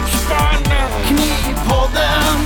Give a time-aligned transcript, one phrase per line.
[0.00, 0.62] spann.
[1.06, 2.38] Knivpodden,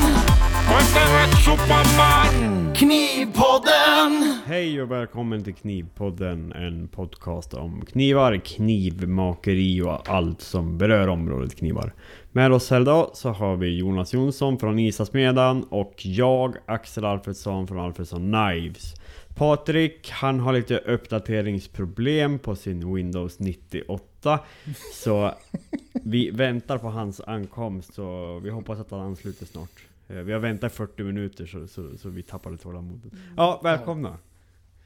[0.68, 2.74] Och inte rätt superman.
[2.74, 4.40] Knivpodden.
[4.46, 11.56] Hej och välkommen till Knivpodden, en podcast om knivar, knivmakeri och allt som berör området
[11.58, 11.92] knivar.
[12.32, 17.66] Med oss här idag så har vi Jonas Jonsson från Isasmedan och jag, Axel Alfredsson
[17.66, 18.94] från Alfredsson Knives.
[19.36, 24.40] Patrik, han har lite uppdateringsproblem på sin Windows 98
[24.94, 25.34] Så
[25.92, 29.70] vi väntar på hans ankomst så vi hoppas att han ansluter snart.
[30.08, 33.12] Eh, Vi har väntat 40 minuter så, så, så vi tappade tålamodet.
[33.36, 34.18] Ja, välkomna!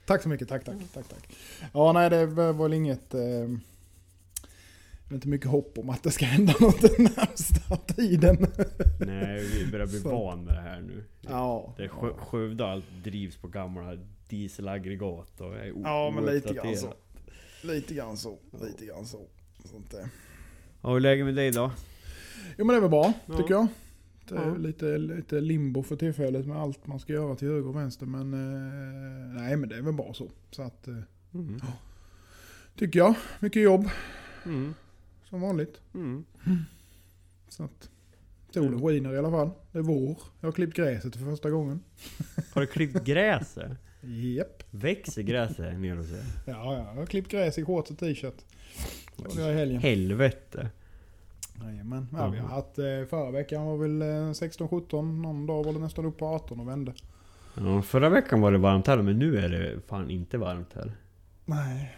[0.07, 1.37] Tack så mycket, tack, tack, tack, tack.
[1.73, 3.15] Ja, nej det var väl inget...
[3.15, 3.21] Eh,
[5.09, 8.37] det är inte mycket hopp om att det ska hända något den närmsta tiden.
[9.01, 10.09] Nej, vi börjar bli Så.
[10.11, 11.05] van med det här nu.
[11.21, 13.99] Ja, Det är Skö- Skövde allt drivs på gamla
[14.31, 16.95] dieselaggregat och är ja men lite grann så.
[17.63, 19.27] Lite grann så, lite grann så.
[19.65, 20.09] Sånt där.
[20.83, 21.73] Ja, hur läget med dig då?
[22.59, 23.37] Jo men det är väl bra, Ja.
[23.37, 23.67] tycker jag.
[24.29, 24.55] Det är Ja.
[24.57, 28.07] lite, lite limbo för tillfället med allt man ska göra till höger och vänster.
[28.07, 30.31] Men eh, nej men det är väl bra så.
[30.51, 30.95] Så att, eh,
[31.35, 31.61] Mm.
[32.77, 33.15] tycker jag.
[33.41, 33.89] Mycket jobb,
[34.45, 34.75] Mm.
[35.25, 35.81] som vanligt.
[35.95, 36.25] Mm.
[37.49, 37.91] Så att,
[38.51, 39.51] solen skiner i alla fall.
[39.73, 40.19] Det är vår.
[40.41, 41.81] Jag har klippt gräset för första gången.
[42.53, 43.71] Har du klippt gräset?
[44.03, 44.63] Japp.
[44.71, 46.23] Växer gräset här nere hos er?
[46.47, 48.35] Ja, ja, jag har klippt gräs i shorts och t-shirt.
[49.17, 49.81] Det var det i helgen.
[49.81, 50.71] Helvete!
[51.65, 52.07] Jajamän.
[52.13, 55.79] Ja, vi har haft, eh, förra veckan var väl eh, 16-17, någon dag var det
[55.79, 56.93] nästan upp på 18 och vände.
[57.57, 60.93] Ja, förra veckan var det varmt här men nu är det fan inte varmt här.
[61.45, 61.97] Nej.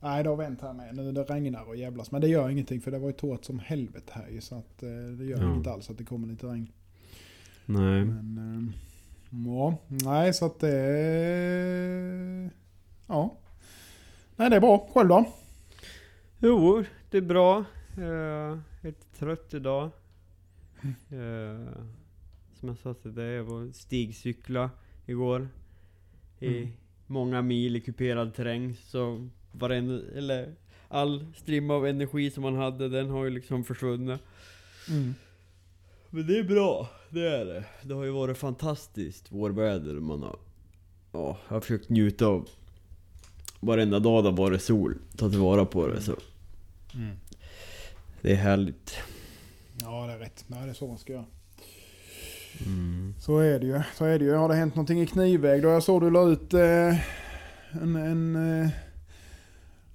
[0.00, 0.96] Nej, det har vänt här med.
[0.96, 2.10] Nu det regnar och jävlas.
[2.10, 4.40] Men det gör ingenting för det var ju torrt som helvete här.
[4.40, 5.54] Så att eh, det gör Ja.
[5.54, 6.68] inget alls att det kommer lite regn.
[7.66, 8.04] Nej.
[8.04, 8.74] Men, eh,
[9.30, 10.78] ja, nej så att det...
[10.78, 12.50] Eh,
[13.06, 13.36] ja.
[14.36, 14.88] Nej, det är bra.
[14.94, 15.32] Själv då?
[16.38, 17.64] Jo, det är bra.
[17.96, 19.90] Jag är lite trött idag.
[21.10, 21.72] Eh,
[22.54, 24.70] som jag sa till dig, jag var stigcykla
[25.06, 25.48] igår.
[26.38, 26.68] I Mm.
[27.06, 28.74] många mil i kuperad terräng.
[28.74, 30.54] Så varenda, eller
[30.88, 34.20] all strimma av energi som man hade, den har ju liksom försvunnit.
[34.90, 35.14] Mm.
[36.10, 37.64] Men det är bra, det är det.
[37.82, 39.94] Det har ju varit fantastiskt vårväder.
[39.94, 40.36] Man har,
[41.12, 42.48] ja, jag har försökt njuta av
[43.60, 44.98] varenda dag det har varit sol.
[45.16, 46.16] Ta tillvara på det så.
[46.94, 47.16] Mm.
[48.20, 48.96] Det är härligt.
[49.80, 50.44] Ja, det är rätt.
[50.46, 51.24] Nej, det är så man ska göra.
[52.66, 53.14] Mm.
[53.20, 53.82] Så är det ju.
[53.94, 54.34] Så är det ju.
[54.34, 55.68] Har det hänt någonting i knivväg då?
[55.68, 56.98] Jag såg du la ut eh,
[57.82, 58.70] en, en eh,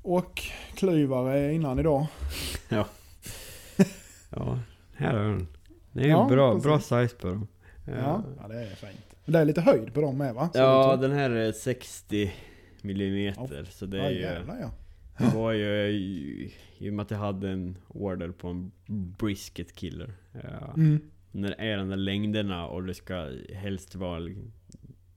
[0.01, 2.05] åkklyvare innan idag.
[4.29, 4.59] Ja,
[4.95, 5.47] här är den.
[5.93, 6.63] Det är ju Ja, bra, precis.
[6.63, 7.47] bra size på dem.
[7.85, 8.23] Ja.
[8.41, 9.15] ja, det är fint.
[9.25, 10.49] Men det är lite höjd på dem med va?
[10.53, 12.33] Ser Ja, den här är 60
[12.81, 13.67] millimeter.
[13.71, 14.19] Så det är ja, ju...
[14.19, 14.71] jävlar ja.
[15.17, 16.53] Det var ju i,
[16.89, 18.71] och med att jag hade en order på en
[19.17, 20.13] brisket killer.
[20.31, 20.73] Ja.
[20.75, 20.99] Mm.
[21.31, 24.19] När det är de där längderna och det ska helst vara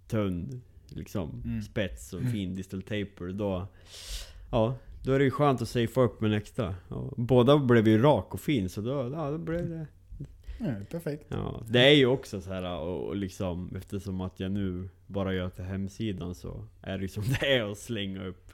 [0.09, 1.63] tunn liksom, Mm.
[1.63, 2.33] spets och Mm.
[2.33, 3.33] fin distal taper.
[3.33, 3.67] Då,
[4.51, 6.75] ja, då är det ju skönt att safea upp med en extra.
[6.89, 9.87] Och båda blev ju rak och fin så då, ja, då blev det...
[10.59, 11.27] Ja, perfekt.
[11.29, 15.35] Ja, det är ju också så här och, och liksom eftersom att jag nu bara
[15.35, 18.53] gör till hemsidan så är det ju som det är att slänga upp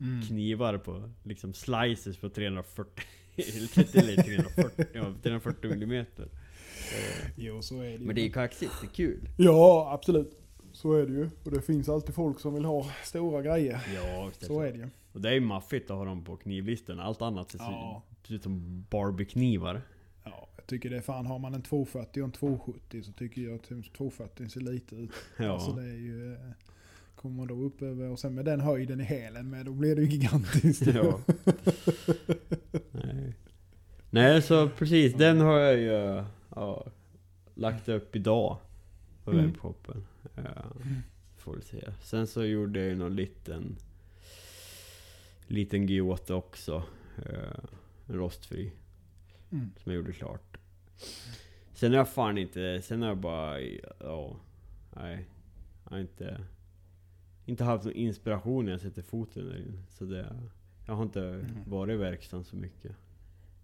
[0.00, 0.22] Mm.
[0.22, 3.04] knivar på liksom slices på 340
[3.36, 6.22] eller eller 340, ja, 340 millimeter.
[6.22, 7.98] Eh, Jo, så är det ju.
[7.98, 9.28] Men det är ju kaxigt, det är kul.
[9.36, 10.40] Ja, absolut.
[10.72, 11.30] Så är det ju.
[11.44, 13.80] Och det finns alltid folk som vill ha stora grejer.
[13.94, 14.88] Ja, Så är det ju.
[15.12, 17.00] Och det är ju maffigt att ha dem på knivlistan.
[17.00, 18.02] Allt annat ser Ja.
[18.28, 19.82] ut som Barbie-knivar.
[20.68, 23.42] Ja, jag tycker det är fan, har man en 240 och en 270 så tycker
[23.42, 23.62] jag att
[23.94, 25.10] 240 ser lite ut.
[25.38, 25.52] Ja.
[25.52, 26.32] Alltså det är ju...
[26.34, 26.38] eh,
[27.16, 29.96] Kommer man då upp över, och sen med den höjden i hälen med, då blir
[29.96, 30.86] det ju gigantiskt.
[30.94, 31.20] Ja.
[32.92, 33.34] Nej.
[34.10, 35.14] Nej, så precis.
[35.14, 36.24] Den har jag ju
[36.54, 36.86] ja,
[37.54, 38.58] lagt upp idag.
[39.24, 39.44] På Mm.
[39.46, 40.04] webbshoppen.
[40.34, 40.42] Ja,
[41.36, 41.84] får vi se.
[42.02, 43.76] Sen så gjorde jag ju någon liten...
[45.46, 46.82] Liten G8 också.
[48.06, 48.72] En rostfri.
[49.52, 49.70] Mm.
[49.82, 50.56] Som jag gjorde klart.
[51.74, 52.82] Sen har jag fan inte...
[52.82, 53.60] Sen har jag bara...
[54.00, 54.36] Ja...
[54.96, 55.26] Nej.
[55.84, 56.40] Jag har inte...
[57.46, 59.82] Inte haft någon inspiration när jag sätter foten där inne.
[59.88, 60.36] Så det...
[60.86, 61.46] Jag har inte Mm.
[61.66, 62.92] varit i verkstaden så mycket.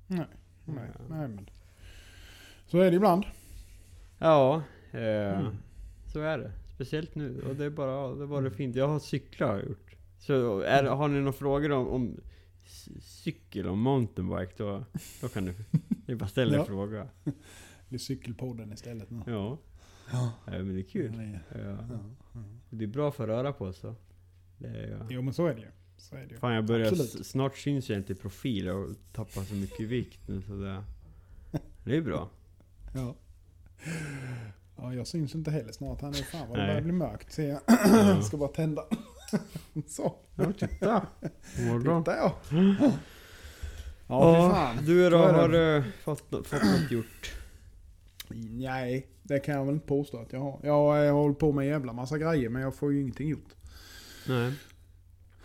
[0.07, 0.27] Nej,
[0.65, 1.01] nej, Ja.
[1.11, 1.47] nej men.
[2.67, 3.25] Så är det ibland.
[4.19, 4.63] Ja,
[4.93, 5.01] eh,
[5.41, 5.57] Mm.
[6.07, 6.53] så är det.
[6.75, 7.43] Speciellt nu.
[7.49, 8.77] Och det är bara, det var det fint.
[8.77, 9.97] Jag har cyklat har jag gjort.
[10.19, 12.21] Så är, har ni några frågor om, om
[13.03, 14.85] cykel och mountainbike då,
[15.21, 15.55] då kan ni,
[16.07, 16.65] ni bara ställa en Ja.
[16.65, 17.09] fråga.
[17.89, 19.23] Det är cykelpodden istället nu.
[19.27, 19.59] Ja.
[20.13, 20.33] Ja.
[20.47, 21.15] ja, men det är kul.
[21.53, 21.65] Ja, Ja.
[21.91, 21.99] ja,
[22.35, 22.41] ja.
[22.71, 23.93] Det är bra för att röra på sig.
[24.59, 25.07] Det är, ja.
[25.11, 25.71] Jo men så är det ju.
[25.97, 26.37] Så är det ju.
[26.39, 27.27] Fan jag börjar, Absolut.
[27.27, 30.85] snart syns jag inte i profil och tappar så mycket vikt nu så det...
[31.85, 32.31] Det är bra.
[32.95, 33.15] Ja.
[34.77, 36.01] Ja, jag syns inte heller snart.
[36.01, 37.61] Han är fan vad det börjar bli mörkt ser jag.
[37.67, 38.23] Ja.
[38.23, 38.85] Ska bara tända.
[39.87, 40.15] Så.
[40.35, 41.07] Ja, titta.
[41.71, 42.01] Vad bra.
[42.01, 42.37] Titta ja.
[44.09, 44.85] Ja, fy fan.
[44.87, 45.19] du då?
[45.19, 47.35] Har du fått, fått något gjort?
[48.51, 50.61] Nej, det kan jag väl inte påstå att jag har.
[50.63, 53.55] Jag har hållit på med en jävla massa grejer men jag får ju ingenting gjort.
[54.29, 54.49] Nej.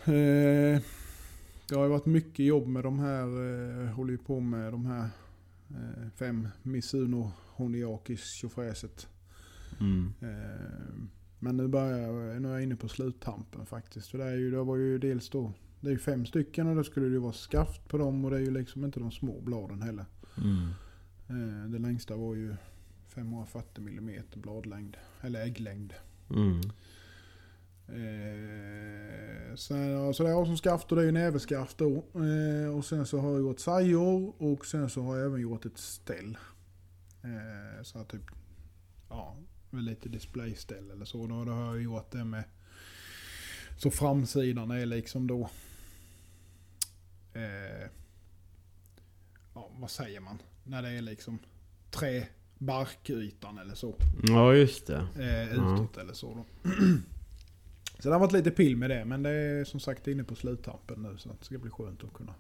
[0.04, 0.82] Eh,
[1.70, 4.86] det har ju varit mycket jobb med de här, eh, håller ju på med de
[4.86, 5.10] här
[5.70, 9.08] eh, fem Mizuno Honiakis tjofräset.
[9.80, 10.14] Mm.
[10.22, 10.94] Eh,
[11.40, 14.08] men nu börjar jag, nu är jag inne på sluttampen faktiskt.
[14.08, 16.76] För det, är ju, det var ju dels då, det är ju fem stycken och
[16.76, 19.12] då skulle det ju vara skaft på dem och det är ju liksom inte de
[19.12, 20.06] små bladen heller.
[20.38, 20.70] Mm.
[21.30, 22.56] Eh, det längsta var ju
[23.08, 25.94] 540 mm bladlängd, eller ägglängd.
[26.30, 26.62] Mm.
[27.88, 32.04] Eh, sen, så det jag som skaft och det är ju näverskaft då.
[32.14, 35.66] Eh, och sen så har jag gjort sajor och sen så har jag även gjort
[35.66, 36.38] ett ställ.
[37.24, 38.32] Eh, så här typ,
[39.10, 39.38] ja,
[39.78, 41.28] med lite displayställ eller så.
[41.28, 42.44] Då, då har jag gjort det med,
[43.78, 45.50] så framsidan är liksom då,
[47.34, 47.88] eh,
[49.54, 50.38] ja vad säger man?
[50.64, 51.40] När det är liksom
[51.92, 52.28] trä,
[52.58, 55.08] barkytan eller så Ja, just det.
[55.20, 55.74] eh, Ja.
[55.76, 56.70] utåt eller så då.
[58.00, 60.36] Så det har varit lite pill med det men det är som sagt inne på
[60.36, 62.34] sluttampen nu så det ska bli skönt att kunna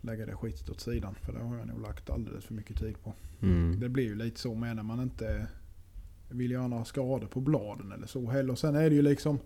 [0.00, 1.14] lägga det skitet åt sidan.
[1.22, 3.14] För det har jag nog lagt alldeles för mycket tid på.
[3.42, 3.80] Mm.
[3.80, 5.46] Det blir ju lite så med när man inte
[6.32, 8.52] vill göra några skador på bladen eller så heller.
[8.52, 9.38] Och sen är det ju liksom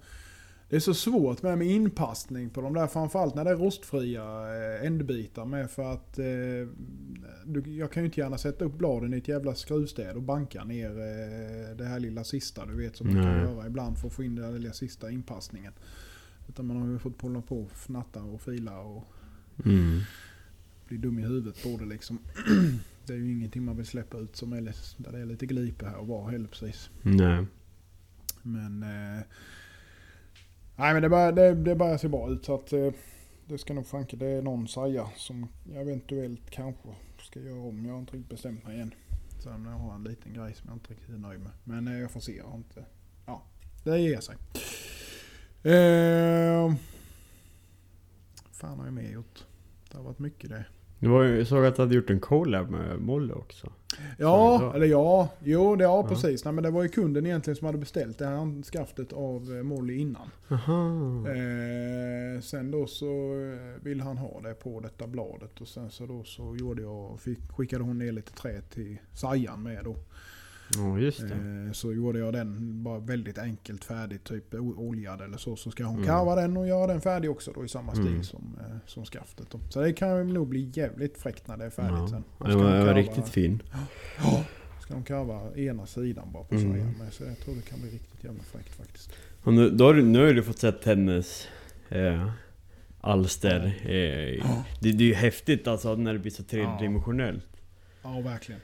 [0.68, 4.22] det är så svårt med, med inpassning på de där framförallt när det är rostfria
[4.22, 6.24] eh, ändbitar med för att eh,
[7.44, 10.64] du, jag kan ju inte gärna sätta upp bladen i ett jävla skruvstäd och banka
[10.64, 14.14] ner eh, det här lilla sista du vet som man kan göra ibland för att
[14.14, 15.72] få in den där lilla sista inpassningen.
[16.48, 19.04] Utan man har ju fått hålla på och fnatta och fila och
[19.64, 20.00] Mm.
[20.86, 22.18] Bli dum i huvudet på det liksom.
[23.06, 24.60] Det är ju ingenting man vill släppa ut som är,
[24.96, 26.90] där det är lite glipe här och var heller precis.
[27.02, 27.46] Nej.
[28.42, 28.82] Men...
[28.82, 29.22] Eh,
[30.76, 32.92] nej men det börjar, det, det börjar se bra ut så att eh,
[33.46, 34.16] det ska nog fanka.
[34.16, 36.88] Det är någon saja som jag eventuellt kanske
[37.22, 37.84] ska göra om.
[37.86, 38.94] Jag har inte riktigt bestämt mig än.
[39.38, 41.52] Så jag har en liten grej som jag inte riktigt är nöjd med.
[41.64, 42.36] Men eh, jag får se.
[42.36, 42.84] Jag inte...
[43.26, 43.42] Ja,
[43.84, 44.36] det ger sig.
[45.72, 46.74] Eh,
[48.52, 49.44] fan har jag mer gjort?
[49.90, 50.64] Det har varit mycket det.
[50.98, 53.72] Det var ju, såg att du hade gjort en collab med Molle också.
[54.19, 55.28] Ja, eller ja.
[55.44, 56.08] Jo, det ja, Ja.
[56.08, 56.44] precis.
[56.44, 59.62] Nej, men det var ju kunden egentligen som hade beställt det här skaftet av eh,
[59.62, 60.31] Molly innan.
[61.26, 66.06] Eh, sen då så eh, ville han ha det på detta bladet och sen så
[66.06, 69.96] då så gjorde jag, fick, skickade hon ner lite trä till sajan med då.
[70.74, 71.34] Ja, just det.
[71.66, 75.56] Eh, så gjorde jag den bara väldigt enkelt färdigt, typ oljad eller så.
[75.56, 76.06] Så ska hon Mm.
[76.06, 78.22] karva den och göra den färdig också då i samma stil Mm.
[78.24, 79.50] som, eh, som skaftet.
[79.50, 79.60] Då.
[79.70, 82.08] Så det kan nog bli jävligt fräckt när det är färdigt Ja.
[82.08, 82.24] sen.
[82.38, 83.62] Ja, Och ska var, hon karva- riktigt fin.
[84.24, 84.44] Ja,
[84.82, 86.72] ska de karva ena sidan bara på Mm.
[86.72, 87.12] sajan med.
[87.12, 89.10] Så jag tror det kan bli riktigt jävla fräckt faktiskt.
[89.42, 91.48] Och nu, då har du, nu har du fått sett hennes
[91.88, 92.30] eh,
[93.00, 93.66] alster.
[93.82, 94.44] Eh,
[94.80, 97.46] det, det är ju häftigt alltså när det blir så tredimensionellt.
[98.02, 98.60] Ja, verkligen.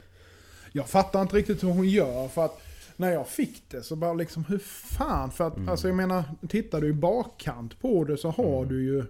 [0.72, 2.60] Jag fattar inte riktigt hur hon gör för att
[2.96, 5.69] när jag fick det så bara liksom hur fan för att Mm.
[5.69, 8.69] alltså jag menar tittar du i bakkant på det så har Mm.
[8.69, 9.04] du ju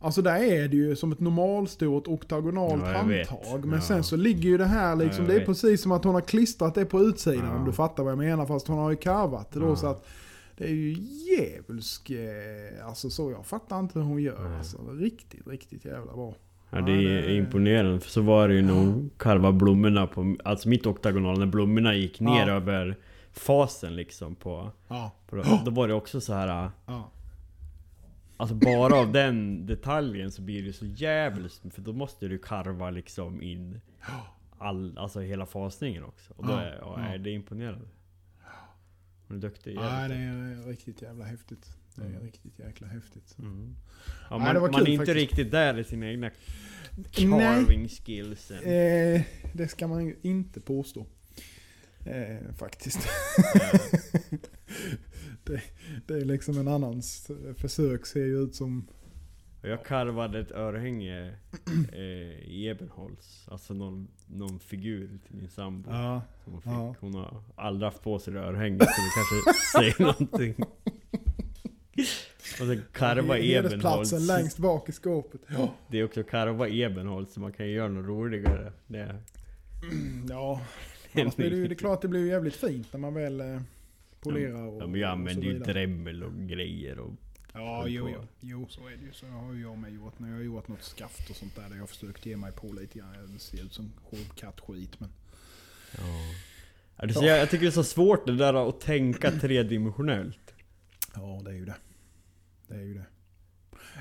[0.00, 3.64] Alltså där är det ju som ett normalstort oktagonalt Ja, handtag.
[3.64, 3.80] Men Ja.
[3.84, 5.46] sen så ligger ju det här liksom, Ja, det är vet.
[5.46, 7.56] precis som att hon har klistrat det på utsidan Ja.
[7.58, 8.46] om du fattar vad jag menar.
[8.46, 10.06] Fast hon har ju karvat det då så att
[10.56, 14.56] det är ju djävulsk, eh, alltså så jag fattar inte hur hon gör.
[14.58, 16.34] Alltså, riktigt, riktigt jävla bra.
[16.70, 18.00] Ja, det Ja, är imponerande.
[18.00, 20.36] För så var det ju när hon karvade blommorna på...
[20.44, 22.52] Alltså mitt oktagonal, när blommorna gick ner Ja.
[22.54, 22.96] över
[23.32, 24.70] fasen liksom på...
[24.88, 26.70] Ja, på då var det också så här.
[26.86, 27.10] ja.
[28.36, 32.90] Alltså bara av den detaljen så blir det så jävligt För då måste du karva
[32.90, 33.80] liksom in
[34.58, 36.34] all, alltså hela fasningen också.
[36.36, 37.02] Och då Ja, är, ja, ja.
[37.14, 37.84] är det imponerande.
[39.28, 39.74] Hon är duktig.
[39.74, 41.76] Jävligt det är riktigt jävla häftigt.
[41.98, 43.36] Det är riktigt jäkla häftigt.
[43.38, 43.76] Mm.
[44.30, 45.16] Ja, man, var man är inte faktiskt.
[45.16, 46.30] riktigt där i sina egna
[47.12, 48.50] carving skills.
[48.50, 51.06] Eh, det ska man ju inte påstå.
[52.04, 52.98] Eh, faktiskt.
[55.44, 55.62] det,
[56.06, 58.88] det är liksom en annans försök ser ju ut som...
[59.62, 61.34] Jag karvade ett örhänge
[61.92, 63.48] eh, i Ebenholz.
[63.48, 65.90] Alltså någon, någon figur till min sambo.
[65.90, 66.72] Ja, hon, fick.
[66.72, 66.94] Ja.
[67.00, 70.54] hon har aldrig haft på sig det örhänget så det kanske säger någonting.
[72.60, 73.34] Och sen karva.
[73.34, 75.40] Hedersplatsen längst bak i skåpet.
[75.46, 78.72] Ja, Det är också karva Ebenholz så man kan ju göra något roligare.
[78.86, 79.22] Det,
[80.28, 80.60] ja.
[81.12, 83.40] Annars blir det, ju, det är klart det blir ju jävligt fint när man väl
[83.40, 83.60] eh,
[84.20, 85.72] polerar och, ja, men jag och så använder ju vidare.
[85.72, 87.12] drämmel och grejer och
[87.52, 89.12] Ja, jo, jo, jo, så är det ju.
[89.12, 91.62] Så har ju jag med gjort när jag har gjort något skaft och sånt där.
[91.62, 93.32] Där jag har försökt ge mig på lite grann.
[93.32, 93.92] Det ser ut som
[94.36, 95.10] kattskit men...
[95.96, 96.02] Ja.
[96.96, 99.30] Ja, det är så, jag, jag tycker det är så svårt det där att tänka
[99.30, 100.54] tredimensionellt.
[101.14, 101.74] Ja, det är ju det.
[102.68, 103.06] Det är ju det.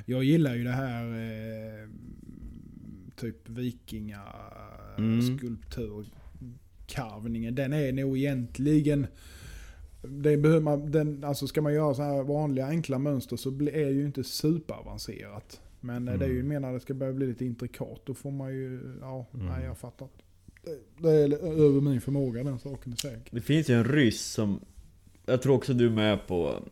[0.05, 1.89] Jag gillar ju det här eh,
[3.15, 4.21] typ vikinga
[4.97, 5.37] Mm.
[5.37, 7.55] skulpturkarvningen.
[7.55, 9.07] Den är nog egentligen...
[10.01, 13.89] Det behöver man, den, alltså ska man göra så här vanliga enkla mönster så är
[13.89, 15.61] ju inte superavancerat.
[15.81, 16.47] Men eh, det är ju Mm.
[16.47, 18.01] mer när det ska börja bli lite intrikat.
[18.05, 18.79] Då får man ju...
[19.01, 19.45] Ja, Mm.
[19.45, 20.07] nej jag fattar.
[20.63, 21.33] Det, det är
[21.65, 23.35] över min förmåga den saken är säker.
[23.35, 24.59] Det finns ju en ryss som...
[25.25, 26.63] Jag tror också du är med på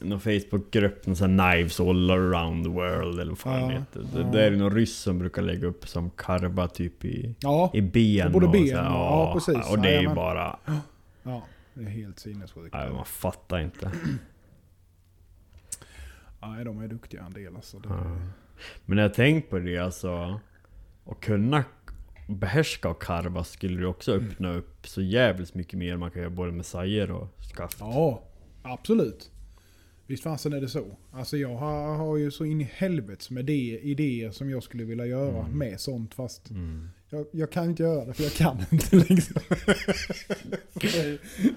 [0.00, 3.72] någon Facebookgrupp, någon sån här Knives All Around the World eller vad fan Ja, det
[3.74, 4.00] heter.
[4.14, 4.26] Det, ja.
[4.32, 8.32] det är någon ryss som brukar lägga upp som karva typ i, Ja, i ben
[8.32, 9.70] Både och ben så här, och- ja, precis.
[9.72, 10.58] Och det är ju bara...
[11.24, 11.42] ja.
[11.74, 12.74] Det är helt sinnessjukt.
[12.74, 13.90] Nej, man fattar inte.
[16.42, 17.78] Nej, de är duktiga en del alltså.
[17.78, 18.16] Det, Ja.
[18.84, 20.40] Men när jag tänkt på det alltså...
[21.06, 21.64] Att kunna
[22.28, 24.28] behärska och karva skulle det också Mm.
[24.30, 27.76] öppna upp så jävligt mycket mer man kan göra både med sajer och skaft.
[27.80, 28.22] Ja,
[28.62, 29.30] absolut.
[30.06, 30.96] Visst fasen är det så.
[31.12, 34.84] Alltså jag har, har ju så in i helvetes med det, idéer som jag skulle
[34.84, 35.58] vilja göra Mm.
[35.58, 36.88] med sånt fast Mm.
[37.10, 39.42] jag, jag kan inte göra det för jag kan inte liksom.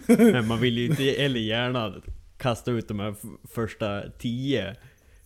[0.34, 2.02] Men man vill ju inte eller gärna
[2.38, 3.16] kasta ut de här
[3.48, 4.76] första tio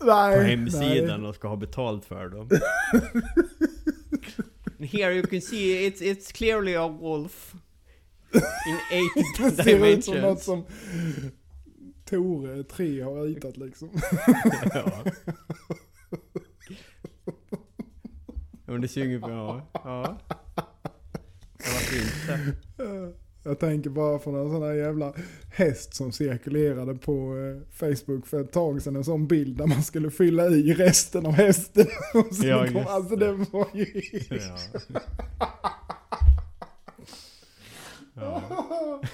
[0.03, 1.29] nej, på hemsidan nej.
[1.29, 2.49] och ska ha betalt för dem.
[4.79, 7.53] Here you can see it's, it's clearly a wolf.
[8.33, 10.43] In eight Det ser ut som något dimensions.
[10.45, 10.63] som
[12.09, 13.89] Tore 3 har ritat liksom.
[14.73, 15.03] Ja.
[18.65, 20.17] Ja, men det ser ju inget bra Ja.
[20.53, 20.63] Ja,
[21.57, 23.13] varför inte?
[23.43, 25.13] Jag tänker bara på någon sån här jävla
[25.53, 28.95] häst som cirkulerade på eh, Facebook för ett tag sedan.
[28.95, 31.85] En sån bild där man skulle fylla i resten av hästen.
[32.13, 33.27] Och Ja, kom, alltså det.
[33.27, 33.85] det var ju...
[34.29, 34.57] Ja.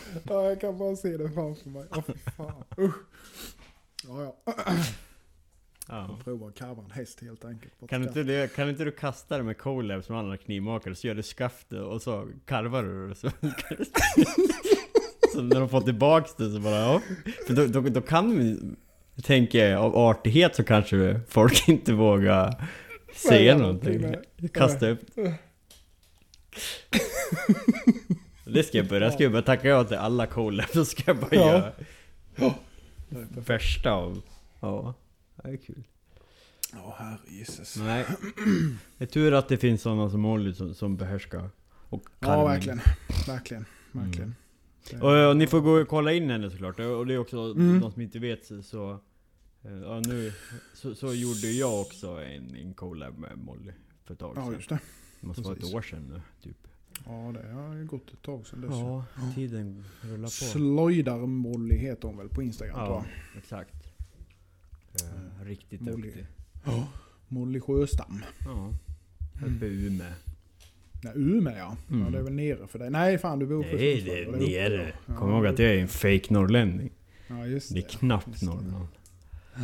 [0.30, 1.86] Ja, jag kan bara se det framför mig.
[1.92, 2.64] Åh fy fan.
[2.78, 2.96] Usch.
[4.08, 4.54] Ja, ja.
[5.88, 6.08] Ja.
[6.10, 7.74] Jag provar att karva en häst helt enkelt.
[7.90, 11.16] Kan, inte det, kan inte du kasta det med Colab som andra knivmakare, så gör
[11.16, 13.30] du skaftet och så karvar du det så
[15.34, 17.02] Så när de får tillbaks det så bara ja.
[17.48, 18.60] För då, då, då kan vi,
[19.24, 22.70] tänker jag, av artighet så kanske folk inte vågar
[23.16, 24.16] säga någonting.
[24.54, 25.00] Kasta upp.
[28.56, 31.18] Det ska jag börja, jag ska börja tacka ja till alla Colab, så ska jag
[31.18, 31.48] bara Ja.
[31.52, 31.72] göra
[32.36, 32.46] Det
[33.20, 33.50] är perfekt.
[33.50, 34.22] värsta av,
[34.60, 34.94] ja.
[35.44, 35.84] Det är kul.
[36.74, 37.78] Ja, herregisses.
[37.78, 38.06] Nej.
[38.98, 41.50] Det är tur att det finns sådana som Molly som, som behärskar
[41.90, 42.82] och Ja, verkligen.
[43.28, 43.66] Verkligen.
[43.92, 44.36] Verkligen.
[44.90, 46.80] Det- Och, och ni får gå och kolla in henne såklart.
[46.80, 47.80] Och det är också, Mm.
[47.80, 48.92] de som inte vet så- så...
[49.64, 50.34] eh, Ja, nu,
[50.74, 53.72] så, så gjorde jag också en, en collab med Molly
[54.06, 54.54] för ett tag Ja, sedan.
[54.54, 54.80] just det.
[55.22, 55.76] Det måste vara ett precis.
[55.76, 56.68] år sedan nu, typ.
[57.06, 58.70] Ja, det har ju gått ett tag sedan dess.
[58.72, 60.30] Ja, tiden rullar på.
[60.30, 63.42] Slöjdar-Molly heter hon väl på Instagram tror Ja, jag.
[63.44, 63.76] exakt.
[65.04, 66.02] Eh, riktigt Molly.
[66.02, 66.26] duktig.
[66.66, 66.88] Ja.
[67.28, 68.24] Molly Sjöstam.
[68.46, 68.70] Ja.
[69.48, 70.08] Uppe i Umeå.
[71.04, 71.78] Nej, Umeå ja.
[71.90, 71.96] ja.
[71.96, 72.12] Mm.
[72.12, 72.90] Det är väl nere för dig.
[72.90, 74.20] Nej, fan du bor för Nej, det
[74.60, 74.94] är nere.
[75.18, 76.92] Kom ihåg att jag är en fake norrlänning.
[77.28, 77.86] Ja, just Det det.
[77.86, 78.46] är knappt det.
[78.46, 78.88] Norrland.
[79.56, 79.62] Ja.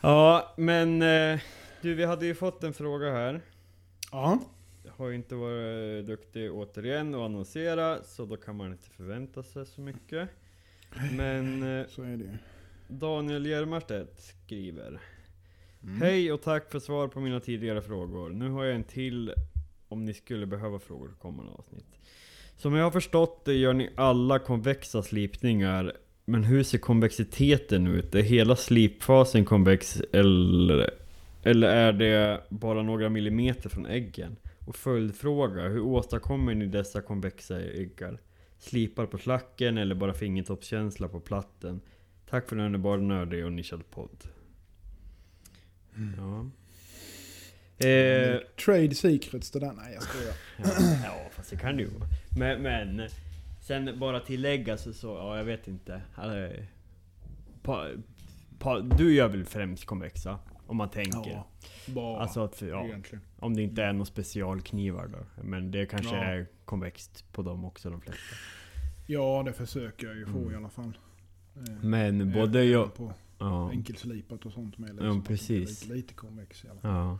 [0.00, 1.40] Ja, men eh,
[1.82, 3.40] du, vi hade ju fått en fråga här.
[4.12, 4.38] Ja.
[4.88, 9.66] Har ju inte varit duktig återigen och annonsera, så då kan man inte förvänta sig
[9.66, 10.28] så mycket.
[11.16, 12.38] Men eh, så är det.
[12.88, 15.00] Daniel Hjelmarstedt skriver.
[15.82, 16.00] Mm.
[16.00, 18.30] Hej och tack för svar på mina tidigare frågor.
[18.30, 19.32] Nu har jag en till
[19.88, 21.98] om ni skulle behöva frågor i kommande avsnitt.
[22.56, 25.92] Som jag har förstått det gör ni alla konvexa slipningar.
[26.24, 28.14] Men hur ser konvexiteten ut?
[28.14, 30.90] Är hela slipfasen konvex eller,
[31.42, 34.36] eller är det bara några millimeter från äggen?
[34.66, 38.20] Och följdfråga, hur åstadkommer ni dessa konvexa äggar?
[38.58, 41.80] Slipar på slacken eller bara fingertoppskänsla på platten?
[42.30, 44.24] Tack för en underbar nördig och nischad podd.
[46.16, 46.50] Ja.
[47.86, 49.72] Eh, Trade secrets det där.
[49.72, 50.34] Nej jag skojar.
[50.56, 51.90] ja, ja, fast det kan det ju.
[52.38, 53.08] Men, men
[53.60, 56.02] sen bara tillägga så, så ja jag vet inte.
[56.14, 56.62] Alltså,
[57.62, 57.88] pa,
[58.58, 60.38] pa, du gör väl främst konvexa?
[60.72, 61.30] Om man tänker.
[61.30, 61.46] Ja.
[61.86, 63.24] Bara Alltså att, ja, egentligen.
[63.38, 65.42] om det inte är några specialknivar då.
[65.42, 66.22] Men det kanske Ja.
[66.24, 68.22] är konvext på dem också de flesta.
[69.06, 70.52] Ja det försöker jag ju få Mm.
[70.52, 70.98] i alla fall.
[71.56, 72.94] Eh, Men både även jag...
[72.94, 73.70] På Ja.
[73.70, 74.88] enkelslipat och sånt med.
[74.90, 75.82] Ja, Liksom, blir precis.
[75.82, 76.90] Lite, lite konvex i alla fall.
[76.90, 77.18] Ja.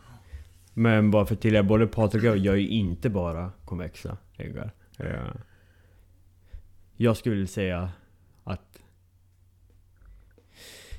[0.75, 4.73] Men bara för att tillägga, både Patrik och jag gör ju inte bara konvexa äggar.
[4.99, 5.35] Eh,
[6.97, 7.91] Jag skulle säga
[8.45, 8.79] att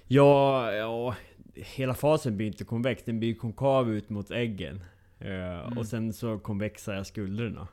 [0.07, 1.15] Ja, ja,
[1.55, 3.03] hela fasen blir inte konvex.
[3.05, 4.83] Den blir konkav ut mot äggen.
[5.19, 7.67] Eh, Och sen så konvexar jag skulderna.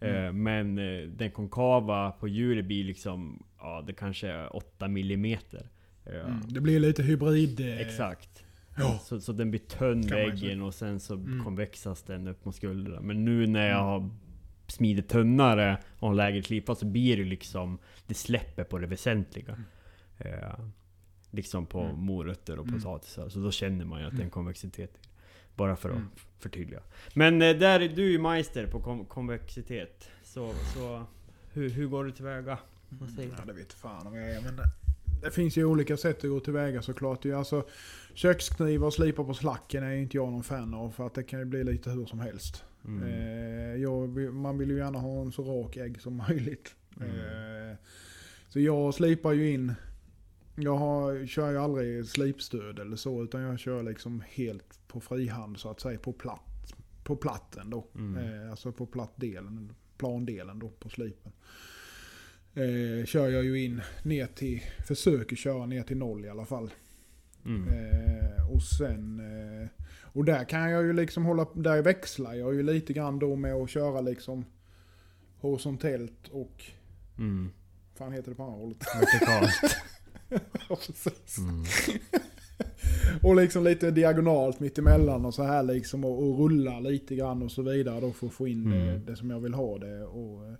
[0.00, 5.68] Eh, Men eh, den konkava på djuret blir liksom, ja det kanske är 8 millimeter.
[6.06, 6.40] Mm.
[6.48, 7.60] Det blir lite hybrid...
[7.60, 8.44] Exakt.
[8.78, 8.98] Ja.
[9.04, 10.48] Så, så den blir tunn Kan man vid säga.
[10.50, 11.44] äggen och sen så Mm.
[11.44, 13.00] konvexas den upp mot skulderna.
[13.00, 14.10] Men nu när jag har
[14.66, 17.78] smidit tunnare och har lägre slipa så blir det liksom...
[18.06, 19.56] Det släpper på det väsentliga.
[20.18, 20.54] Eh,
[21.32, 21.98] liksom på Mm.
[21.98, 22.80] morötter och Mm.
[22.80, 23.28] potatisar.
[23.28, 24.98] Så då känner man ju att det är en konvexitet.
[25.56, 26.08] Bara för att Mm.
[26.38, 26.80] förtydliga.
[27.14, 30.08] Men eh, där är du ju meister på kom konvexitet.
[30.24, 31.04] Så, så
[31.52, 32.58] hur, hur går du tillväga?
[32.88, 34.40] Vad säger Ja, det vet fan om jag är.
[34.40, 34.56] Men
[35.22, 37.24] det, finns ju olika sätt att gå tillväga såklart.
[37.24, 37.66] Är Alltså,
[38.14, 40.90] köksknivar och slipa på slacken är ju inte jag någon fan av.
[40.90, 42.64] För att det kan ju bli lite hur som helst.
[42.84, 43.02] Mm.
[43.02, 46.74] Eh, jag, man vill ju gärna ha en så rak ägg som möjligt.
[47.00, 47.10] Mm.
[47.70, 47.76] Eh,
[48.48, 49.72] så jag slipar ju in.
[50.54, 53.22] Jag har, kör ju aldrig slipstöd eller så.
[53.22, 55.98] Utan jag kör liksom helt på frihand så att säga.
[55.98, 56.74] På platt.
[57.04, 57.86] På platten då.
[57.94, 58.42] Mm.
[58.44, 59.72] Eh, alltså på plattdelen.
[59.98, 61.32] Plandelen då på slipen.
[62.54, 66.70] Eh, kör jag ju in ner till, försöker köra ner till noll i alla fall.
[67.44, 67.68] Mm.
[67.68, 69.20] Eh, och sen...
[69.20, 69.68] Eh,
[70.14, 71.46] och där kan jag ju liksom hålla...
[71.54, 74.44] Där växlar jag ju lite grann då med att köra liksom
[75.40, 76.64] horisontellt och...
[77.18, 77.50] Mm.
[77.94, 78.84] fan heter det på andra hållet?
[78.94, 79.76] Vertikalt.
[80.68, 81.38] Ja, precis.
[81.38, 81.64] Mm.
[83.22, 87.50] Och liksom lite diagonalt mittemellan och så här liksom och, och rulla lite grann och
[87.52, 89.04] så vidare då för att få in det, Mm.
[89.06, 90.04] det som jag vill ha det.
[90.04, 90.54] Och, eh,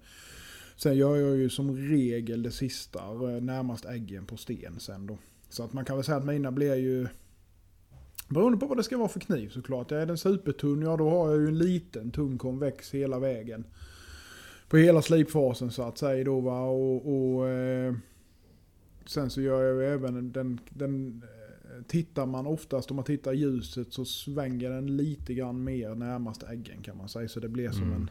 [0.76, 5.18] sen gör jag ju som regel det sista eh, närmast äggen på sten sen då.
[5.48, 7.06] Så att man kan väl säga att mina blir ju
[8.28, 9.92] Beroende på vad det ska vara för kniv såklart.
[9.92, 13.64] Är den supertunn, ja då har jag ju en liten tunn konvex hela vägen.
[14.68, 16.60] På hela slipfasen så att säga då va.
[16.60, 17.94] Och, och eh,
[19.06, 23.32] sen så gör jag ju även den, den eh, Tittar man oftast om man tittar
[23.32, 27.28] ljuset så svänger den lite grann mer närmast äggen kan man säga.
[27.28, 27.94] Så det blir som Mm.
[27.94, 28.10] en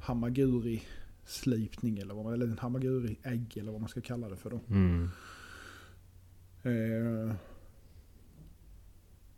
[0.00, 0.82] hamaguri
[1.24, 4.50] slipning eller, vad man, eller en hamaguri ägg eller vad man ska kalla det för
[4.50, 4.60] då.
[4.68, 5.08] Mm.
[6.62, 7.34] Eh,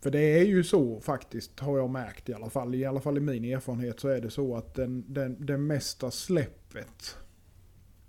[0.00, 2.74] för det är ju så faktiskt, har jag märkt i alla fall.
[2.74, 6.10] I alla fall i min erfarenhet så är det så att den, den, det mesta
[6.10, 7.16] släppet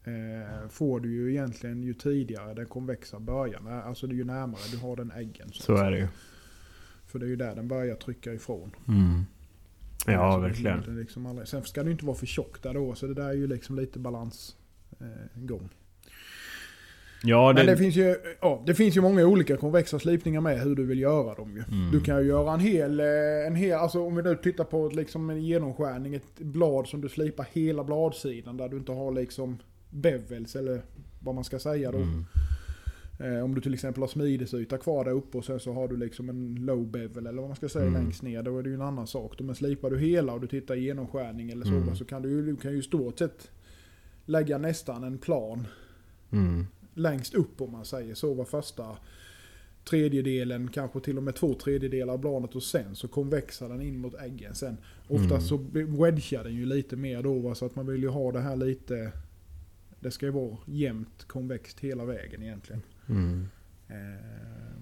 [0.06, 3.60] eh, får du ju egentligen ju tidigare den konvexa börjar.
[3.60, 5.50] När- Alltså ju närmare du har den äggen.
[5.54, 6.08] Så att är det ju.
[7.06, 8.72] För det är ju där den börjar trycka ifrån.
[8.88, 9.22] Mm.
[10.08, 11.00] Ja, Så verkligen.
[11.00, 13.34] Liksom aldrig, sen ska ju inte vara för tjock där då, så det där är
[13.34, 14.60] ju liksom lite balansgång.
[15.62, 15.70] Eh.
[17.24, 17.78] Ja, Men det det...
[17.78, 21.36] finns, ju, ja, det finns ju många olika konvexa slipningar med hur du vill göra
[21.36, 21.64] dem ju.
[21.78, 21.92] Mm.
[21.92, 24.90] Du kan ju göra en hel, eh, en hel, alltså om vi nu tittar på
[24.90, 29.58] liksom en genomskärning, ett blad som du slipar hela bladsidan där du inte har liksom
[29.96, 30.82] bevels eller
[31.20, 31.98] vad man ska säga då.
[31.98, 32.24] Mm.
[33.20, 35.98] Eh, om du till exempel har smidesyta kvar där uppe och sen så har du
[35.98, 38.02] liksom en low bevel eller vad man ska säga Mm.
[38.04, 38.44] längst ner.
[38.44, 39.34] Då är det ju en annan sak.
[39.38, 41.96] Då, Men slipar du hela och du tittar genomskärning eller så, Mm.
[41.96, 43.52] så kan du, ju- du kan ju i stort sett
[44.26, 45.68] lägga nästan en plan
[46.32, 46.66] Mm.
[46.94, 48.98] längst upp om man säger så var första
[49.90, 53.98] tredjedelen, kanske till och med två tredjedelar av bladet och sen så konvexar den in
[54.00, 54.78] mot äggen sen.
[55.08, 55.42] Oftast Mm.
[55.42, 55.58] så
[56.04, 58.56] wedgar den ju lite mer då va, så att man vill ju ha det här
[58.56, 59.12] lite
[60.00, 62.82] det ska ju vara jämnt konvext hela vägen egentligen.
[63.10, 63.48] Mm.
[63.88, 63.96] Eh,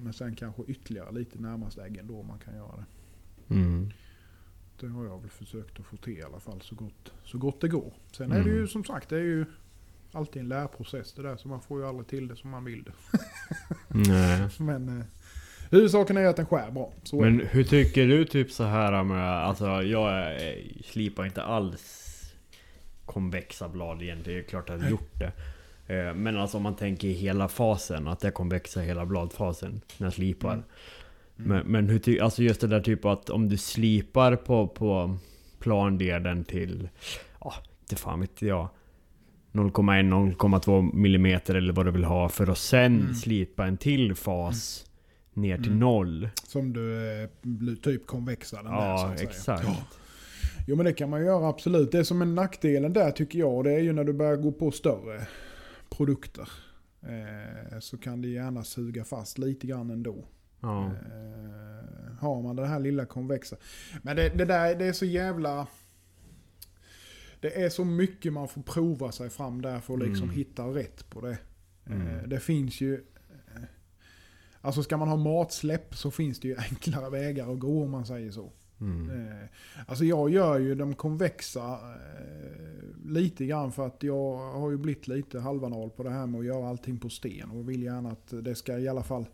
[0.03, 2.75] men sen kanske ytterligare lite närmast äggen då man kan göra
[3.47, 3.53] det.
[3.53, 3.91] Mm.
[4.79, 7.61] Det har jag väl försökt att få till i alla fall så gott, så gott
[7.61, 7.93] det går.
[8.11, 8.55] Sen är det Mm.
[8.55, 9.45] ju som sagt, det är ju
[10.11, 12.83] alltid en lärprocess det där så man får ju aldrig till det som man vill
[12.83, 12.91] det.
[13.87, 14.49] Nej.
[14.59, 15.05] Men eh,
[15.71, 16.93] huvudsaken är att den skär bra.
[17.03, 19.23] Så Men hur tycker du typ så här med...
[19.43, 22.02] Alltså jag eh, slipar inte alls
[23.05, 24.39] konvexa blad egentligen.
[24.39, 25.31] Det är klart att jag har gjort det.
[25.95, 30.07] Eh, Men alltså om man tänker i hela fasen, att jag konvexar hela bladfasen när
[30.07, 30.53] jag slipar.
[30.53, 30.63] Mm.
[31.35, 35.15] Men, men hur ty, alltså just det där typ att om du slipar på, på
[35.59, 36.89] plandelen till...
[37.41, 38.69] Ja, inte fan vet jag.
[39.51, 43.13] 0,1-0,2 millimeter eller vad du vill ha för att sen Mm.
[43.15, 44.85] slipa en till fas
[45.33, 45.79] ner till Mm.
[45.79, 46.29] noll.
[46.43, 47.29] Som du eh,
[47.83, 49.29] typ konvexar den där så Ja, att säga.
[49.29, 49.67] exakt.
[50.67, 51.91] Jo men det kan man göra absolut.
[51.91, 54.71] Det som är nackdelen där tycker jag, det är ju när du börjar gå på
[54.71, 55.27] större
[55.89, 56.49] produkter.
[57.01, 60.25] Eh, så kan det gärna suga fast lite grann ändå.
[60.61, 60.85] Ja.
[60.85, 63.55] Eh, har man det här lilla konvexa.
[64.01, 65.67] Men det, det där det är så jävla...
[67.39, 70.35] Det är så mycket man får prova sig fram där för att liksom Mm.
[70.35, 71.37] hitta rätt på det.
[71.85, 72.07] Mm.
[72.07, 72.93] Eh, det finns ju...
[73.55, 73.61] eh,
[74.61, 78.05] Alltså ska man ha matsläpp så finns det ju enklare vägar att gå om man
[78.05, 78.51] säger så.
[78.83, 79.27] Mm.
[79.31, 79.47] Eh,
[79.87, 85.07] Alltså jag gör ju de konvexa eh, lite grann för att jag har ju blivit
[85.07, 88.33] lite halvanal på det här med att göra allting på sten och vill gärna att
[88.43, 89.25] det ska i alla fall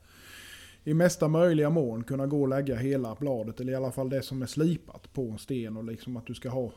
[0.84, 4.22] i mesta möjliga mån kunna gå och lägga hela bladet, eller i alla fall det
[4.22, 6.72] som är slipat på en sten och liksom att du ska ha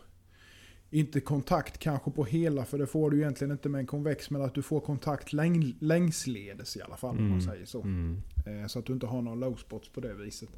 [0.91, 4.43] inte kontakt kanske på hela, för det får du egentligen inte med en konvex, men
[4.43, 7.41] att du får kontakt läng längsledes i alla fall om man Mm.
[7.41, 7.83] säger så.
[7.83, 8.23] Mm.
[8.47, 10.51] Eh, så att du inte har några low spots på det viset.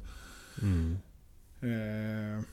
[0.61, 0.97] Mm.
[1.65, 2.43] Eh,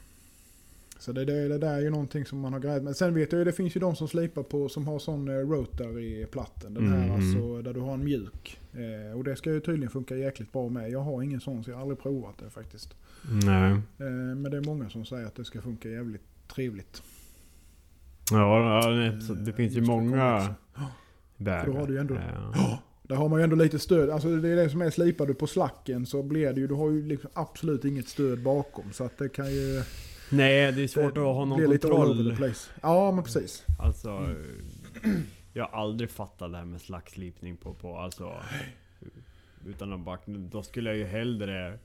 [0.99, 3.33] så det, det, det där är ju någonting som man har grejat Men sen vet
[3.33, 6.27] jag ju, det finns ju de som slipar på, som har sån eh, rotor i
[6.31, 6.75] platten.
[6.75, 7.13] Den här Mm.
[7.15, 8.61] alltså, där du har en mjuk.
[8.73, 10.91] Eh, och det ska ju tydligen funka jäkligt bra med.
[10.91, 12.95] Jag har ingen sån så jag har aldrig provat det faktiskt.
[13.45, 13.71] Nej.
[13.73, 16.23] Eh, men det är många som säger att det ska funka jävligt
[16.55, 17.03] trevligt.
[18.31, 18.83] Ja,
[19.27, 20.55] så det Eh, finns ju många
[21.37, 21.65] vägar.
[21.65, 22.19] För då har du ju ändå-
[22.55, 22.79] Ja.
[23.03, 24.11] Där har man ju ändå lite stöd.
[24.11, 26.75] Alltså det är det som är, slipar du på slacken så blir det ju, du
[26.75, 28.93] har ju liksom absolut inget stöd bakom.
[28.93, 29.83] Så att det kan ju...
[30.31, 32.31] Nej, det är svårt att ha någon lite kontroll.
[32.31, 32.71] the place.
[32.83, 33.65] Ja men precis.
[33.79, 34.35] Alltså,
[35.53, 38.33] jag har aldrig fattat det här med slackslipning på, på alltså...
[39.67, 41.79] Utan att bara, då skulle jag ju hellre...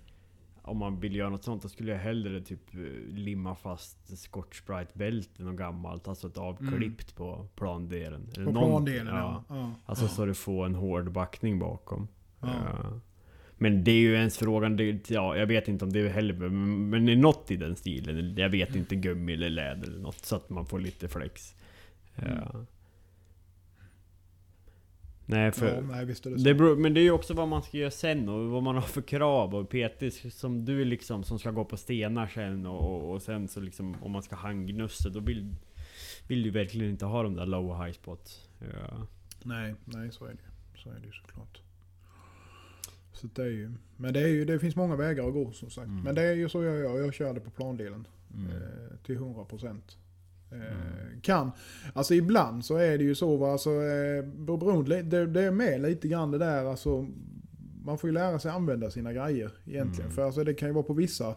[0.67, 2.79] Om man vill göra något sånt, då skulle jag hellre typ eh,
[3.15, 6.07] limma fast Scotch Brite bälte något gammalt.
[6.07, 8.29] Alltså ett avklippt på plandelen.
[8.35, 9.43] Eller På någon- plandelen ja.
[9.49, 9.71] ja.
[9.85, 12.07] Alltså så du får en hård backning bakom.
[12.41, 12.47] Ja.
[12.83, 12.99] Ja.
[13.59, 16.33] Men det är ju ens frågan, det, ja, jag vet inte om det är heller,
[16.33, 18.35] men men det är något i den stilen.
[18.37, 21.55] Jag vet inte, gummi eller läder eller något, så att man får lite flex.
[22.15, 22.65] Ja.
[25.29, 25.75] Nej, för...
[25.75, 26.43] ja, nej visst är det så.
[26.43, 28.75] Det beror, men det är ju också vad man ska göra sen och vad man
[28.75, 32.95] har för krav och PT som du liksom som ska gå på stenar sen och,
[32.95, 35.55] och, och sen så liksom om man ska handgnussa då vill,
[36.27, 38.49] vill du verkligen inte ha de där low och high spots.
[38.59, 39.07] Ja.
[39.43, 41.61] Nej, nej så är det Så är det ju såklart.
[43.13, 45.69] Så det är ju, men det, är ju, det finns många vägar att gå som
[45.69, 45.87] sagt.
[45.87, 46.03] Mm.
[46.03, 46.99] Men det är ju så jag gör.
[46.99, 48.07] Jag körde på plandelen.
[48.33, 48.51] Mm.
[48.51, 49.81] Eh, till 100%.
[50.51, 51.51] Eh, Kan.
[51.93, 53.51] Alltså ibland så är det ju så va.
[53.51, 54.23] Alltså, eh,
[54.57, 57.07] beroende, det, det är med lite grann det där alltså.
[57.85, 60.05] Man får ju lära sig använda sina grejer egentligen.
[60.05, 60.15] Mm.
[60.15, 61.35] För alltså det kan ju vara på vissa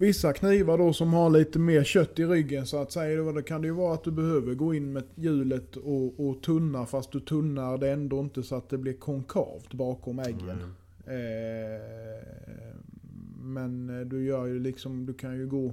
[0.00, 3.32] Vissa knivar då som har lite mer kött i ryggen så att säga.
[3.32, 6.86] Då kan det ju vara att du behöver gå in med hjulet och, och tunna
[6.86, 10.74] fast du tunnar det ändå inte så att det blir konkavt bakom äggen.
[11.06, 11.74] Mm.
[11.74, 11.80] Eh,
[13.42, 15.72] men du gör ju liksom, du kan ju gå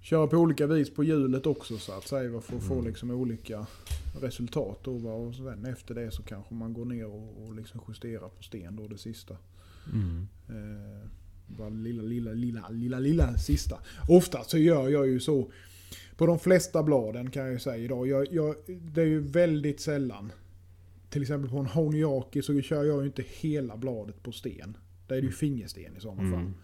[0.00, 2.86] köra på olika vis på hjulet också så att säga för att få Mm.
[2.86, 3.66] liksom olika
[4.20, 5.12] resultat då va?
[5.12, 8.76] och sen efter det så kanske man går ner och, och liksom justerar på sten
[8.76, 9.36] då det sista.
[9.92, 10.28] Mm.
[10.48, 11.08] Eh,
[11.46, 13.78] bara lilla, lilla, lilla, lilla, lilla sista.
[14.08, 15.50] Ofta så gör jag ju så
[16.16, 18.08] på de flesta bladen kan jag ju säga idag.
[18.08, 20.32] Jag, jag, det är ju väldigt sällan.
[21.10, 24.76] Till exempel på en Honiaki så kör jag ju inte hela bladet på sten.
[25.06, 26.40] Det är det ju fingersten i sådana fall.
[26.40, 26.54] Mm.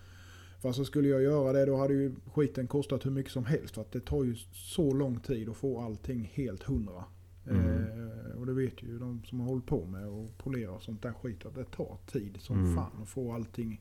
[0.67, 3.75] För så skulle jag göra det då hade ju skiten kostat hur mycket som helst.
[3.75, 7.05] För att det tar ju så lång tid att få allting helt hundra.
[7.51, 7.67] Mm.
[7.67, 11.03] Eh, och det vet ju de som har hållit på med och polera och sånt
[11.03, 11.47] där skit.
[11.47, 12.75] Att det tar tid som Mm.
[12.75, 13.81] fan att få allting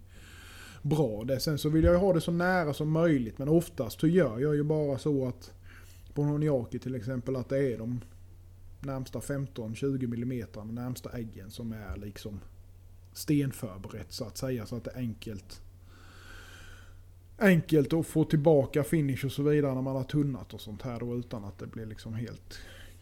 [0.82, 1.24] bra.
[1.24, 3.38] Det, sen så vill jag ju ha det så nära som möjligt.
[3.38, 5.54] Men oftast så gör jag ju bara så att
[6.14, 8.02] på Honiaki till exempel att det är de
[8.80, 12.40] närmsta 15-20 mm närmsta äggen som är liksom
[13.14, 14.66] stenförberett så att säga.
[14.66, 15.62] Så att det är enkelt
[17.38, 21.00] enkelt att få tillbaka finish och så vidare när man har tunnat och sånt här
[21.00, 22.60] då utan att det blir liksom helt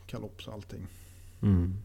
[0.08, 0.88] kalops allting.
[1.42, 1.78] Mm.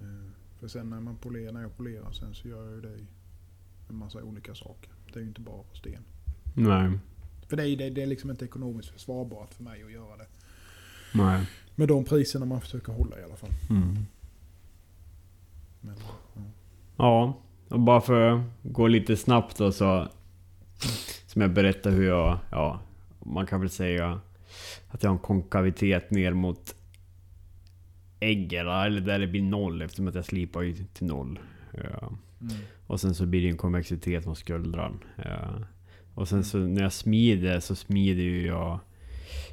[0.00, 0.30] Eh,
[0.60, 3.06] För sen när man polerar, när jag polerar sen så gör jag ju det i
[3.88, 4.90] en massa olika saker.
[5.12, 6.04] Det är ju inte bara på sten.
[6.54, 6.98] Nej.
[7.48, 10.26] För det är, det, det är liksom inte ekonomiskt försvarbart för mig att göra det.
[11.14, 11.46] Nej.
[11.74, 13.50] Med de priserna man försöker hålla i alla fall.
[13.70, 13.96] Mm.
[15.80, 15.94] Men,
[16.34, 16.42] ja.
[16.96, 20.08] Ja, och bara för att gå lite snabbt då så...
[21.26, 22.38] Som jag berättade hur jag...
[22.50, 22.80] Ja,
[23.24, 24.20] man kan väl säga
[24.88, 26.74] att jag har en konkavitet ner mot
[28.20, 31.38] äggen, eller där det blir noll eftersom att jag slipar ju till noll.
[31.72, 32.12] Ja.
[32.40, 32.54] Mm.
[32.86, 34.98] Och sen så blir det en konvexitet mot skuldran.
[35.16, 35.50] Ja.
[36.14, 38.80] Och sen så när jag smider så smider ju jag...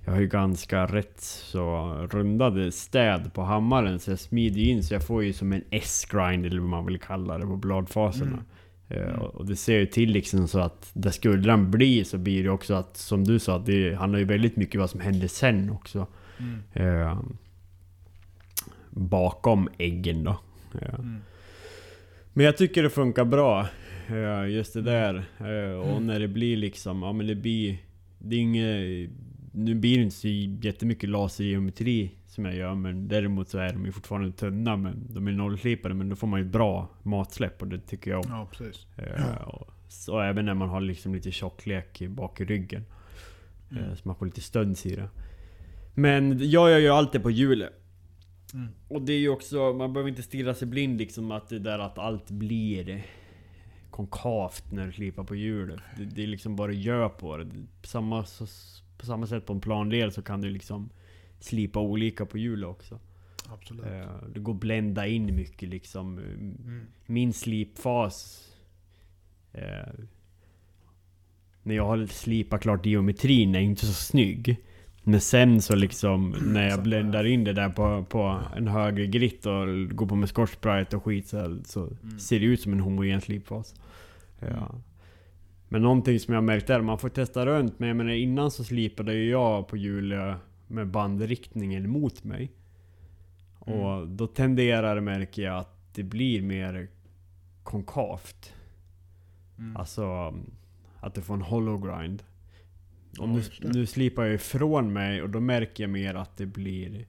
[0.05, 4.93] Jag har ju ganska rätt så rundade städ på hammaren så jag smider in så
[4.93, 8.31] jag får ju som en S-grind eller vad man vill kalla det på bladfaserna.
[8.31, 8.43] Mm.
[8.91, 12.43] Eh, och- Och det ser ju till liksom så att där skuldran blir så blir
[12.43, 15.27] det också att som du sa, det handlar ju väldigt mycket om vad som händer
[15.27, 16.08] sen också.
[16.39, 16.60] Mm.
[16.73, 17.19] Eh,
[18.89, 20.39] bakom äggen då.
[20.82, 21.17] Eh, Mm.
[22.34, 23.67] men jag tycker det funkar bra.
[24.08, 25.15] eh, Just det där.
[25.39, 27.77] eh, Och när det blir liksom, ja men det blir...
[28.19, 29.10] Det är inget...
[29.54, 30.27] Nu blir det inte så
[30.67, 35.27] jättemycket lasergeometri som jag gör men däremot så är de ju fortfarande tunna men de
[35.27, 38.31] är nollslipade men då får man ju bra matsläpp och det tycker jag om.
[38.31, 38.87] Ja, precis.
[38.97, 42.85] Eh, och Så även när man har liksom lite tjocklek bak i ryggen.
[43.71, 43.83] Mm.
[43.83, 45.09] Eh, Så man får lite stöns i det.
[45.93, 47.73] Men jag gör ju alltid på hjulet.
[48.53, 48.67] Mm.
[48.87, 51.79] Och det är ju också, man behöver inte stirra sig blind liksom att det där
[51.79, 53.05] att allt blir
[53.89, 55.79] konkavt när du slipar på hjulet.
[55.97, 57.45] Det, det är liksom bara gör på det.
[57.81, 58.45] På samma, så,
[58.97, 60.89] på samma sätt på en plandel så kan du liksom
[61.43, 62.99] slipa olika på hjulet också.
[63.54, 63.86] Absolut.
[63.86, 66.17] Eh, Det går att blända in mycket liksom.
[66.17, 66.86] Mm.
[67.06, 68.47] Min slipfas...
[69.54, 69.93] Eh,
[71.63, 74.58] när jag har slipat klart geometrin är inte så snygg.
[75.04, 79.45] Men sen så liksom när jag bländar in det där på, på en högre grit
[79.45, 82.80] och går på med Scotch Brite och skit så, så ser det ut som en
[82.80, 83.75] homogen slipfas.
[84.39, 84.75] Ja.
[85.69, 87.80] Men någonting som jag märkt är man får testa runt.
[87.80, 90.38] Men jag menar innan så slipade jag på hjulet
[90.71, 92.51] med bandriktningen mot mig.
[93.60, 96.88] Och då tenderar märker jag att det blir mer
[97.63, 98.53] konkavt.
[99.57, 99.77] Mm.
[99.77, 100.34] Alltså
[100.99, 102.23] att du får en hollow grind.
[102.23, 102.31] Och
[103.17, 107.05] Ja, nu, nu slipar jag ifrån mig och då märker jag mer att det blir...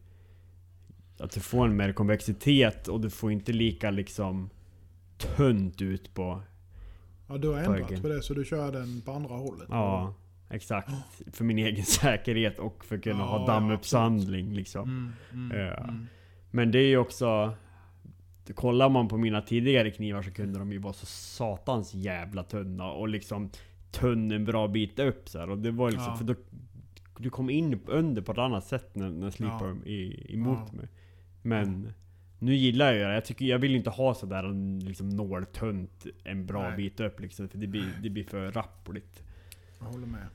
[1.18, 4.50] Att du får en mer konvexitet och du får inte lika liksom
[5.18, 6.42] tunt ut på...
[7.28, 9.66] Ja, du har ändrat på det så du kör den på andra hållet?
[9.70, 10.14] Ja,
[10.52, 10.90] exakt.
[11.32, 14.82] För min egen säkerhet och för att kunna Ja, ha ja, dammuppsandling liksom.
[15.32, 15.76] Mm, mm, Ja.
[15.84, 16.06] mm.
[16.50, 17.54] Men det är ju också...
[18.54, 22.90] Kollar man på mina tidigare knivar så kunde de ju vara så satans jävla tunna
[22.92, 23.50] och liksom
[23.90, 25.50] tunn en bra bit upp så här.
[25.50, 26.16] Och det var liksom, Ja.
[26.16, 26.34] för då...
[27.18, 29.86] Du kom in under på ett annat sätt när, när slipade Ja.
[29.90, 30.76] i, emot Ja.
[30.76, 30.88] mig.
[31.42, 31.92] Men...
[32.38, 33.14] Nu gillar jag det.
[33.14, 34.42] Jag, tycker, jag vill inte ha sådär
[34.84, 36.76] liksom nåltunt en bra Nej.
[36.76, 37.48] bit upp liksom.
[37.48, 39.22] För det blir, det blir för rappligt.
[39.78, 40.26] Jag håller med.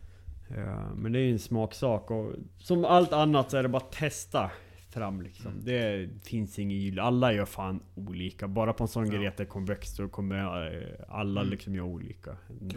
[0.56, 3.78] Ja, men det är ju en smaksak och som allt annat så är det bara
[3.84, 4.52] att testa
[4.90, 5.52] fram liksom.
[5.52, 5.66] Mm.
[5.66, 7.00] Det finns ingen gyll.
[7.00, 8.48] Alla gör fan olika.
[8.48, 9.18] Bara på en sån Ja.
[9.18, 10.36] grej att det är konvext så kommer
[10.76, 11.52] eh, alla Mm.
[11.52, 12.38] liksom göra olika.
[12.62, 12.76] ändå.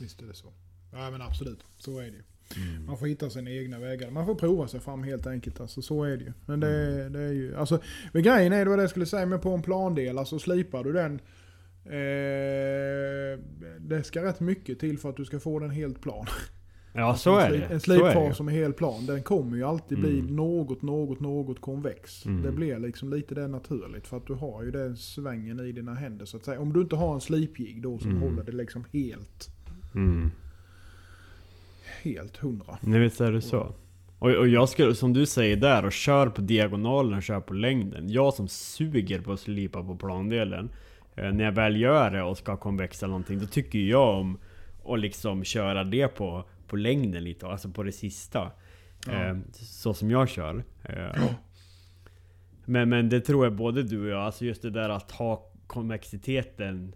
[0.00, 0.52] Visst är det så.
[0.92, 2.22] Ja men absolut, så är det ju.
[2.56, 2.86] Mm.
[2.86, 4.10] Man får hitta sina egna vägar.
[4.10, 5.60] Man får prova sig fram helt enkelt.
[5.60, 6.32] Alltså, så är det ju.
[6.46, 7.56] Men det, det är ju...
[7.56, 7.80] Alltså,
[8.12, 10.84] men grejen är, det var det jag skulle säga, men på en plandel, alltså slipar
[10.84, 11.20] du den...
[11.84, 13.38] Eh,
[13.80, 16.26] det ska rätt mycket till för att du ska få den helt plan.
[16.96, 18.10] Ja så är en, En Så är det.
[18.12, 20.36] slipfas som är helt plan, den kommer ju alltid bli Mm.
[20.36, 22.26] något, något, något konvex.
[22.26, 22.42] Mm.
[22.42, 25.94] Det blir liksom lite det naturligt för att du har ju den svängen i dina
[25.94, 26.60] händer så att säga.
[26.60, 28.22] Om du inte har en slipjigg då som Mm.
[28.22, 29.50] håller det liksom helt,
[29.94, 30.30] Mm.
[32.02, 32.78] helt hundra.
[32.80, 33.74] Nej visst är det så.
[34.18, 37.54] Och, och jag skulle, som du säger där, och kör på diagonalen och kör på
[37.54, 38.08] längden.
[38.10, 40.68] Jag som suger på att slipa på plandelen.
[41.16, 44.38] Eh, när jag väl gör det och ska konvexa någonting, då tycker jag om
[44.88, 48.52] att liksom köra det på, på längden lite, alltså på det sista.
[49.06, 49.12] Ja.
[49.12, 50.64] Eh, så som jag kör.
[50.82, 51.30] Eh,
[52.64, 55.50] men, men det tror jag både du och jag, alltså just det där att ha
[55.66, 56.94] konvexiteten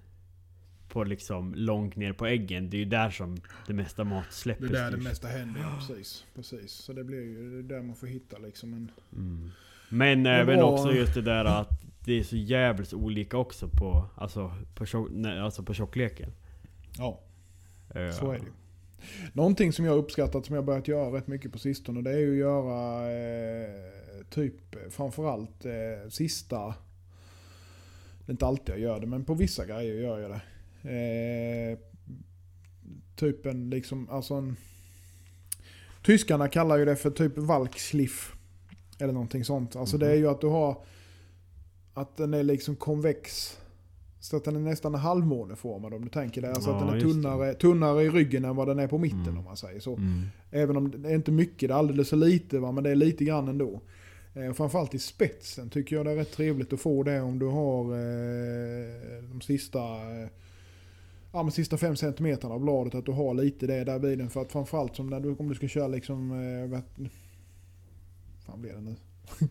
[0.88, 2.70] på liksom långt ner på äggen.
[2.70, 5.60] Det är ju där som det mesta mat Det släpper är där det mesta händer,
[5.60, 6.24] ja, precis.
[6.34, 6.72] precis.
[6.72, 8.90] Så det blir ju det är där man får hitta liksom en...
[9.12, 9.50] Mm.
[9.88, 10.70] Men även bra.
[10.70, 15.08] också just det där att det är så jävligt olika också på, alltså på, tjock,
[15.10, 16.32] nej, alltså på tjockleken.
[16.98, 17.20] Ja,
[17.94, 18.44] Eh, så är det.
[19.32, 22.32] Någonting som jag uppskattat som jag börjat göra rätt mycket på sistone det är ju
[22.32, 23.90] att göra eh,
[24.30, 24.54] typ
[24.90, 26.74] framförallt eh, sista...
[28.26, 30.40] Det är inte alltid jag gör det men på vissa grejer gör jag det.
[30.82, 31.78] Eh,
[33.16, 34.56] typ en liksom, alltså en...
[36.02, 38.34] Tyskarna kallar ju det för typ valksliff.
[38.98, 39.76] Eller någonting sånt.
[39.76, 40.84] Alltså det är ju att du har...
[41.94, 43.56] Att den är liksom konvex.
[44.20, 46.48] Så att den är nästan halvmåneformad om du tänker det.
[46.52, 49.20] Alltså Ja, att den är tunnare, tunnare i ryggen än vad den är på mitten
[49.20, 49.38] Mm.
[49.38, 49.96] om man säger så.
[49.96, 50.22] Mm.
[50.50, 52.94] Även om det är inte mycket, det är alldeles för lite va, men det är
[52.94, 53.80] lite grann ändå.
[54.34, 57.46] Eh, framförallt i spetsen tycker jag det är rätt trevligt att få det om du
[57.46, 60.28] har eh, de sista eh,
[61.32, 64.30] Ja men sista 5 cm av bladet att du har lite det där vid den
[64.30, 66.82] för att framförallt som när du, om du ska köra liksom eh, vad
[68.46, 68.94] fan blir det nu?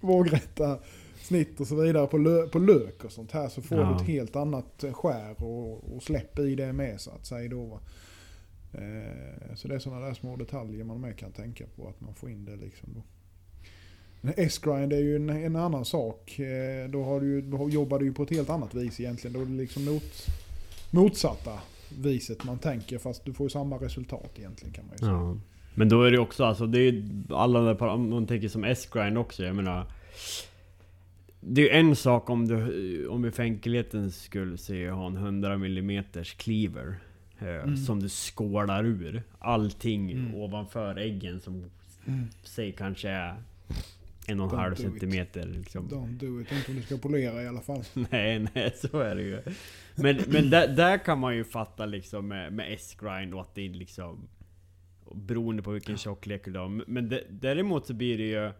[0.00, 0.78] Vågrätta
[1.20, 3.84] snitt och så vidare på, lö, på lök och sånt här så får Ja.
[3.88, 7.80] du ett helt annat skär och, och släpp i det med så att säga då.
[8.72, 12.14] Eh, så det är sådana där små detaljer man med kan tänka på att man
[12.14, 13.02] får in det liksom då.
[14.36, 16.38] S-grind är ju en, en annan sak.
[16.38, 19.34] Eh, då, har du, då jobbar du ju på ett helt annat vis egentligen.
[19.34, 20.26] Då är det liksom mot,
[20.90, 21.60] motsatta
[21.98, 25.10] viset man tänker fast du får ju samma resultat egentligen kan man ju säga.
[25.12, 25.36] Ja.
[25.74, 29.18] Men då är det också, alltså det är alla de där, man tänker som S-grind
[29.18, 29.86] också, jag menar
[31.48, 35.16] Det är ju en sak om du, om vi för enkelhetens skull säger ha en
[35.16, 36.04] 100 mm
[36.36, 36.94] cleaver
[37.38, 37.76] eh, Mm.
[37.76, 40.34] Som du skålar ur allting Mm.
[40.34, 41.64] ovanför äggen som
[42.06, 42.24] Mm.
[42.42, 43.36] säg kanske är
[44.26, 45.88] en och en halv centimeter liksom.
[45.88, 46.52] Don't do it.
[46.52, 47.82] Inte om du ska polera i alla fall.
[48.10, 49.40] Nej, nej så är det ju.
[49.94, 53.62] Men, men där, där kan man ju fatta liksom med, med S-grind och att det
[53.66, 54.28] är liksom...
[55.14, 56.68] Beroende på vilken tjocklek du har.
[56.90, 58.52] Men däremot så blir det ju...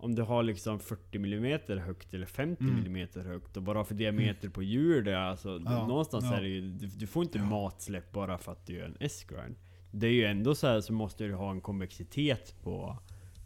[0.00, 2.86] Om du har liksom 40 mm högt eller 50 Mm.
[2.86, 6.36] mm högt och bara för diameter på hjul det alltså, Ja, någonstans ja.
[6.36, 9.54] är det ju, du, du får inte matsläpp bara för att du gör en S-grind.
[9.90, 12.98] Det är ju ändå så här så måste du ha en konvexitet på,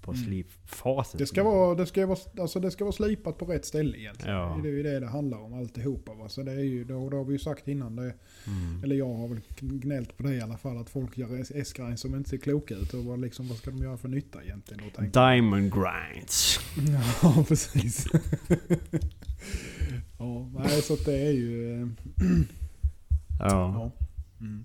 [0.03, 1.19] på slipfasen.
[1.19, 4.37] Det ska vara, det ska vara, alltså det ska vara slipat på rätt ställe egentligen.
[4.37, 4.61] Ja.
[4.63, 6.15] Det är ju det det handlar om alltihopa.
[6.15, 6.29] Va?
[6.29, 8.15] Så det är ju, då, då har vi ju sagt innan det,
[8.47, 8.85] Mm.
[8.85, 12.15] eller jag har väl gnällt på det i alla fall, att folk gör S-grinds som
[12.15, 12.95] inte ser kloka ut.
[12.95, 14.83] Och vad, liksom, vad ska de göra för nytta egentligen?
[14.97, 15.03] Då.
[15.21, 16.59] Diamond grinds.
[17.23, 18.07] Ja, precis.
[20.19, 21.83] ja, nej, så att det är ju...
[21.83, 21.89] eh,
[23.39, 23.49] Ja.
[23.49, 23.91] Ja.
[24.41, 24.65] Mm.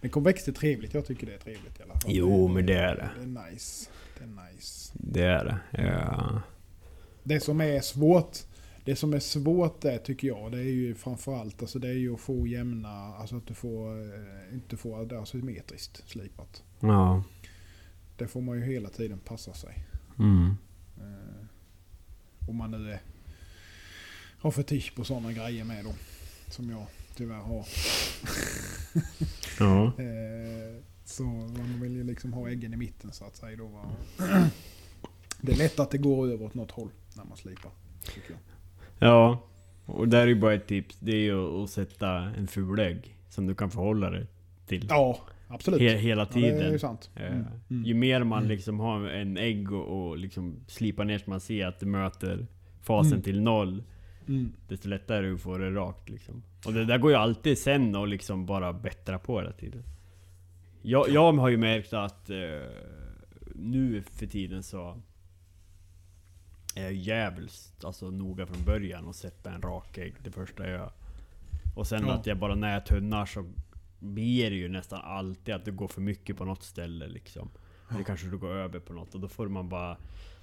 [0.00, 0.94] Men konvext är trevligt.
[0.94, 2.02] Jag tycker det är trevligt i alla fall.
[2.14, 3.10] Jo, men det är det.
[3.16, 3.90] Det är nice.
[4.18, 4.92] Det är nice.
[4.94, 5.82] Det är det.
[5.82, 6.42] Ja.
[7.22, 8.38] Det som är svårt
[8.88, 12.14] det som är svårt där tycker jag, det är ju framförallt alltså det är ju
[12.14, 16.62] att få jämna, alltså att du får, eh, inte får det asymmetriskt slipat.
[16.80, 17.22] Ja.
[18.16, 19.86] Det får man ju hela tiden passa sig.
[20.18, 20.56] Mm.
[20.96, 21.46] Eh,
[22.48, 23.00] om man nu är,
[24.38, 25.94] har fetisch på sådana grejer med då.
[26.46, 27.66] Som jag tyvärr har.
[29.58, 29.92] Ja.
[30.02, 33.66] Eh, så man vill ju liksom ha äggen i mitten så att säga då.
[33.66, 33.84] Va?
[35.40, 37.70] Det är lätt att det går över åt något håll när man slipar.
[38.98, 39.42] Ja.
[39.86, 40.96] Och där är ju bara ett tips.
[41.00, 44.26] Det är ju att sätta en fulägg som du kan förhålla dig
[44.66, 44.86] till.
[44.90, 45.18] Ja,
[45.48, 45.80] absolut.
[45.80, 46.72] He hela Ja, tiden.
[46.72, 47.10] ju sant.
[47.16, 47.44] Eh, Mm.
[47.70, 47.84] Mm.
[47.84, 51.66] Ju mer man liksom har en ägg och, och liksom slipar ner så man ser
[51.66, 52.46] att det möter
[52.82, 53.22] fasen Mm.
[53.22, 53.82] till noll.
[54.28, 54.52] Mm.
[54.68, 56.42] Desto lättare är det att få det rakt liksom.
[56.66, 59.82] Och det där går ju alltid sen och liksom bara bättra på hela tiden.
[60.88, 62.36] Jag, jag har ju märkt att eh,
[63.54, 65.00] nu för tiden så
[66.76, 70.90] är jag jävligt alltså, noga från början och sätta en rak ägg det första jag.
[71.76, 72.12] Och sen Ja.
[72.12, 73.44] att jag bara när jag tunnar så
[73.98, 77.50] blir det ju nästan alltid att det går för mycket på något ställe liksom.
[77.90, 79.96] Eller kanske du går över på något och då får man bara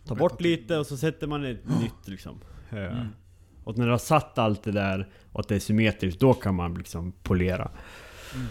[0.06, 2.40] ta bort lite och så sätter man ett nytt liksom.
[2.70, 3.08] Mm.
[3.64, 6.56] Och när du har satt allt det där och att det är symmetriskt, då kan
[6.56, 7.72] man liksom polera.
[8.36, 8.48] Mm.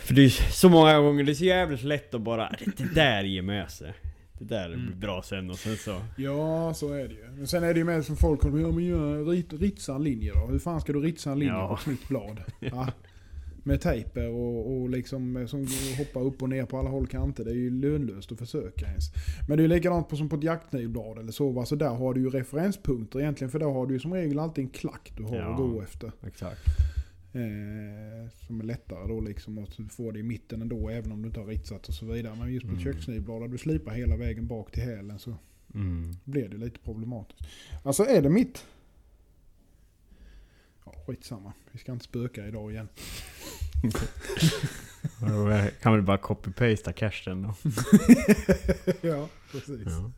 [0.00, 3.24] För det är så många gånger, det är så jävligt lätt att bara Det, där
[3.24, 3.92] ger med sig.
[4.38, 4.86] Det där Mm.
[4.86, 6.00] blir bra sen och sen så...
[6.16, 7.30] Ja, så är det ju.
[7.36, 10.04] Men sen är det ju med som folk kommer ja, men gör, rit, ritsa en
[10.04, 10.46] linje då.
[10.52, 11.68] Hur fan ska du ritsa en linje Ja.
[11.68, 12.40] på ett nytt blad?
[12.60, 12.88] Ja.
[13.62, 15.66] Med tejper och, och liksom eh, som
[15.98, 17.44] hoppar upp och ner på alla håll och kanter.
[17.44, 19.04] Det är ju lönlöst att försöka ens.
[19.48, 21.50] Men det är ju likadant på, som på ett jaktknivblad eller så.
[21.50, 21.64] Va?
[21.66, 23.50] Så där har du ju referenspunkter egentligen.
[23.50, 25.50] För där har du ju som regel alltid en klack du har Ja.
[25.50, 26.12] att gå efter.
[26.26, 26.60] Exakt.
[27.32, 31.22] Eh, som är lättare då liksom att du får det i mitten ändå även om
[31.22, 32.34] du inte har ritsat och så vidare.
[32.38, 32.82] Men just på Mm.
[32.84, 35.36] köksknivblad där du slipar hela vägen bak till hälen så
[35.74, 36.12] Mm.
[36.24, 37.40] blir det lite problematiskt.
[37.82, 38.66] Alltså är det mitt...
[40.84, 41.52] Ja, skitsamma.
[41.72, 42.88] Vi ska inte spöka idag igen.
[45.82, 47.54] Kan väl bara copy-pasta cashen då.
[49.08, 49.86] ja, precis.
[49.86, 50.10] Ja,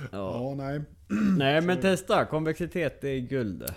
[0.00, 0.08] Ja.
[0.12, 0.54] ja.
[0.56, 0.80] nej.
[1.38, 3.74] Nej men testa, konvexitet är guld det.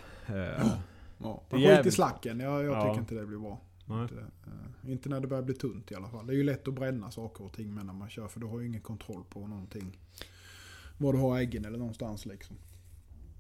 [1.23, 1.43] Ja.
[1.49, 2.39] Det är Skit i slacken.
[2.39, 2.81] Jag, jag Ja.
[2.89, 3.62] tycker inte det blir bra.
[3.89, 4.15] Inte,
[4.86, 6.27] eh, inte när det börjar bli tunt i alla fall.
[6.27, 8.27] Det är ju lätt att bränna saker och ting med när man kör.
[8.27, 9.97] För du har ju ingen kontroll på någonting.
[10.97, 12.55] Var du har äggen eller någonstans liksom.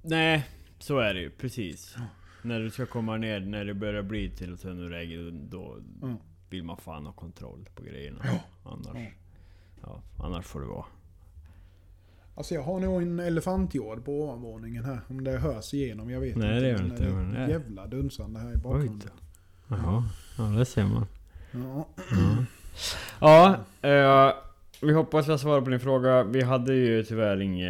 [0.01, 0.47] Nej,
[0.79, 1.29] så är det ju.
[1.29, 1.95] Precis.
[2.43, 6.17] När du ska komma ner, när det börjar bli till tunnelregel, då Ja.
[6.49, 8.25] vill man fan ha kontroll på grejerna.
[8.63, 9.11] Annars, Ja.
[9.81, 10.85] ja, annars får det vara.
[12.35, 14.99] Alltså jag har nog en elefantjord på ovanvåningen här.
[15.09, 16.61] Om det hörs igenom, jag vet Nej, inte.
[16.61, 19.09] det gör inte, det är men det- jävla dunsande här i bakgrunden.
[19.67, 20.03] Jaha,
[20.37, 21.05] ja det ser man.
[21.51, 21.87] Ja.
[23.19, 23.55] Ja,
[23.89, 24.33] eh,
[24.81, 26.23] vi hoppas jag svarar på din fråga.
[26.23, 27.67] Vi hade ju tyvärr inga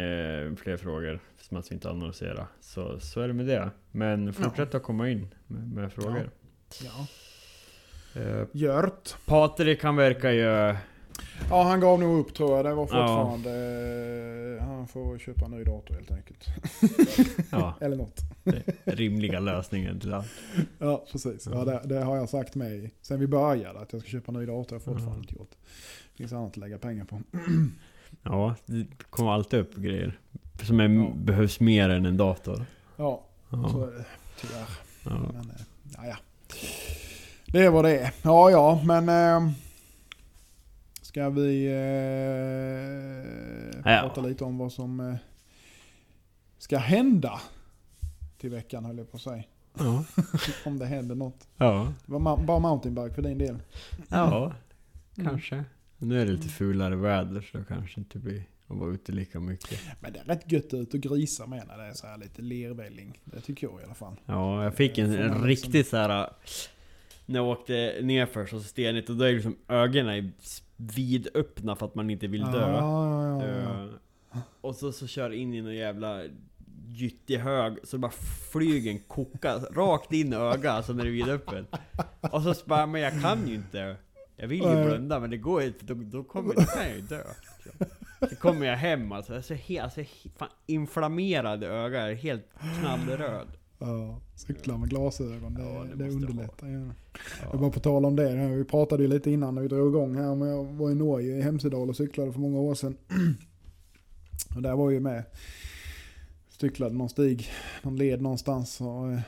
[0.56, 2.46] fler frågor som att vi inte annonserade.
[2.60, 3.70] Så, så är det med det.
[3.90, 6.30] Men fortsätt att komma in med, med frågor.
[6.84, 7.06] ja.
[8.20, 9.14] Eh, Gjört.
[9.26, 10.76] Patrik han verkar ju...
[11.50, 12.64] Ja, han gav nog upp tror jag.
[12.64, 12.86] Det var Ja.
[12.88, 13.50] fortfarande...
[14.60, 16.44] eh, Han får köpa en ny dator helt enkelt.
[17.50, 18.20] Ja, Eller något.
[18.84, 20.26] rimliga lösningen till allt.
[20.78, 21.48] Ja, precis.
[21.52, 23.80] Ja, det, det har jag sagt med sen vi började.
[23.80, 24.66] Att jag ska köpa en ny dator.
[24.70, 25.20] Jag har fortfarande Ja.
[25.20, 25.50] inte gjort.
[26.12, 27.20] Det finns annat att lägga pengar på.
[28.22, 30.18] Ja, det kommer alltid upp grejer.
[30.62, 31.10] Som är, Ja.
[31.16, 32.64] behövs mer än en dator.
[32.96, 34.04] Ja, så Ja, är det
[34.40, 34.68] tyvärr.
[35.04, 35.30] ja.
[35.32, 35.56] Men, eh,
[35.96, 36.16] ja, ja.
[37.46, 38.12] Det är vad det är.
[38.22, 39.08] Ja, ja, men...
[39.08, 39.52] Eh,
[41.12, 41.72] ska vi eh,
[43.92, 44.00] Ja.
[44.02, 45.14] prata lite om vad som eh,
[46.58, 47.40] ska hända
[48.38, 49.44] till veckan höll jag på att säga.
[49.78, 50.04] Ja.
[50.64, 51.48] Om det händer något.
[51.56, 51.92] Ja.
[52.06, 53.56] Det var bara mountainbike för din del.
[54.08, 54.52] ja,
[55.16, 55.64] kanske.
[55.98, 59.40] Nu är det lite fulare väder så det kanske inte blir att vara ute lika
[59.40, 59.80] mycket.
[60.00, 62.42] Men det är rätt gött ut att grisa med när det är så här lite
[62.42, 63.20] lervälling.
[63.24, 64.16] Det tycker jag i alla fall.
[64.26, 66.30] Ja, jag fick en, en liksom- riktigt så här.
[67.26, 70.30] När jag åkte ner för så stenigt och då är liksom ögonen i
[70.94, 72.60] vidöppna för att man inte vill dö.
[72.70, 73.84] ja, ja, ja.
[74.34, 76.22] Eh, Och så, så kör in i någon jävla
[76.88, 78.12] gyttig hög, så bara
[78.52, 81.66] flyger en koka rakt in i ögat som är vidöppet.
[82.20, 83.96] Och så bara, men jag kan ju inte.
[84.36, 87.00] Jag vill ju blunda men det går inte, då, då, kommer, då kan jag ju
[87.02, 87.22] dö.
[88.30, 90.00] Så kommer jag hem alltså, jag ser helt, alltså,
[90.36, 92.44] fan, inflammerad i ögat, jag är helt
[92.80, 93.46] knallröd.
[93.84, 96.86] Ja, cykla med glasögon, det, Ja, det det, underlättar ju.
[97.42, 97.48] Ja.
[97.52, 100.16] Jag var på tal om det, vi pratade ju lite innan när vi drog igång
[100.16, 102.96] här, men jag var i Norge i Hemsedal och cyklade för många år sedan.
[104.56, 105.24] Och där var jag ju med.
[106.48, 107.48] Cyklade någon stig,
[107.82, 109.20] någon led någonstans och eh,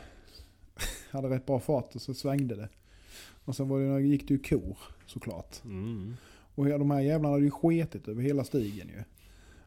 [1.10, 2.68] hade rätt bra fart och så svängde det.
[3.44, 5.64] Och sen var det, gick det ju kor såklart.
[5.64, 6.16] Mm.
[6.54, 9.04] Och de här jävlarna hade ju sketit över hela stigen ju.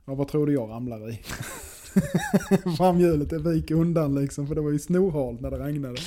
[0.05, 1.19] Och vad tror du jag ramlar i?
[2.77, 5.97] Framhjulet det viker undan liksom för det var ju snorhalt när det regnade.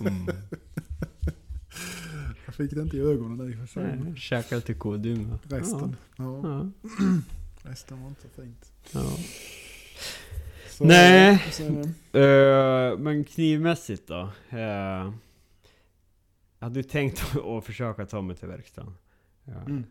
[0.00, 0.26] Mm.
[2.46, 4.14] Jag fick det inte i ögonen i och för sig.
[4.16, 5.38] Käka lite kodynga.
[5.42, 6.40] Resten, ja.
[6.42, 6.70] Ja.
[7.70, 8.72] resten var inte så fint.
[8.92, 9.16] Ja.
[10.70, 11.42] Så, Nej.
[12.12, 14.30] Eh, men knivmässigt då?
[14.52, 15.12] Uh, jag
[16.66, 18.94] hade ju tänkt att försöka ta mig till verkstaden.
[19.44, 19.60] Ja.
[19.60, 19.84] mm.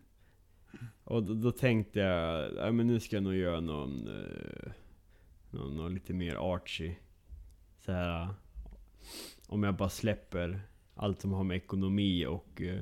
[1.04, 4.72] Och då, då tänkte jag, ja, men nu ska jag nog göra någon, uh,
[5.52, 6.92] någon, någon lite mer artsy.
[7.86, 8.28] Så här,
[9.48, 10.62] om jag bara släpper
[10.96, 12.82] allt som har med ekonomi och eh,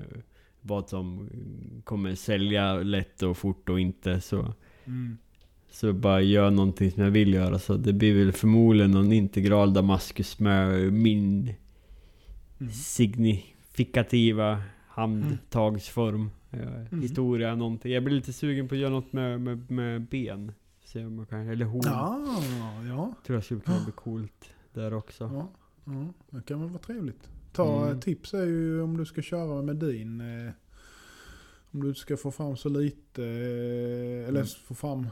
[0.62, 1.30] vad som
[1.84, 4.54] kommer sälja lätt och fort och inte så.
[4.86, 5.18] Mm.
[5.70, 7.60] Så bara gör någonting som jag vill göra.
[7.60, 11.54] Så det blir väl förmodligen någon integral Damaskus med min
[12.62, 12.72] Mm.
[12.74, 16.30] signifikativa handtagsform.
[16.52, 16.60] Eh,
[16.92, 17.02] Mm.
[17.02, 17.92] Historia, någonting.
[17.92, 20.52] Jag blir lite sugen på att göra något med, med, med ben.
[20.86, 21.82] Se om man kan, eller horn.
[21.86, 22.22] Ja,
[22.88, 25.24] ja, Tror jag skulle kunna bli coolt där också.
[25.34, 25.48] ja,
[25.86, 26.14] ja.
[26.30, 27.30] Det kan väl vara trevligt.
[27.54, 28.00] Ta Mm.
[28.00, 30.22] tips är ju om du ska köra med din.
[30.22, 30.52] Eh,
[31.72, 34.46] om du ska få fram så lite, eh, eller Mm.
[34.68, 35.08] få fram,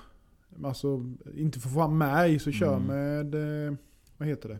[0.63, 2.87] alltså inte få fram märg så kör Mm.
[2.87, 3.73] med, eh,
[4.17, 4.59] vad heter det?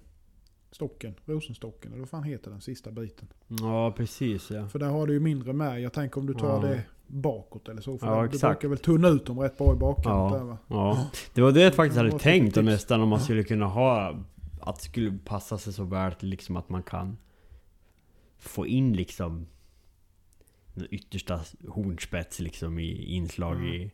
[0.71, 3.27] Stocken, rosenstocken eller vad fan heter den sista biten?
[3.47, 4.67] Ja, precis ja.
[4.67, 5.81] För där har du ju mindre märg.
[5.81, 6.67] Jag tänker om du tar Ja.
[6.71, 7.97] det bakåt eller så.
[7.97, 10.37] För Ja, du brukar väl tunna ut dem rätt bra i bakkant Ja.
[10.37, 10.57] där va?
[10.67, 12.65] Ja, det var det jag faktiskt hade tänkt tips.
[12.65, 14.19] nästan om man skulle kunna ha
[14.61, 17.17] Att det skulle passa sig så väl liksom att man kan
[18.37, 19.47] Få in liksom
[20.73, 23.67] Den yttersta hornspets liksom i inslag Mm.
[23.67, 23.91] i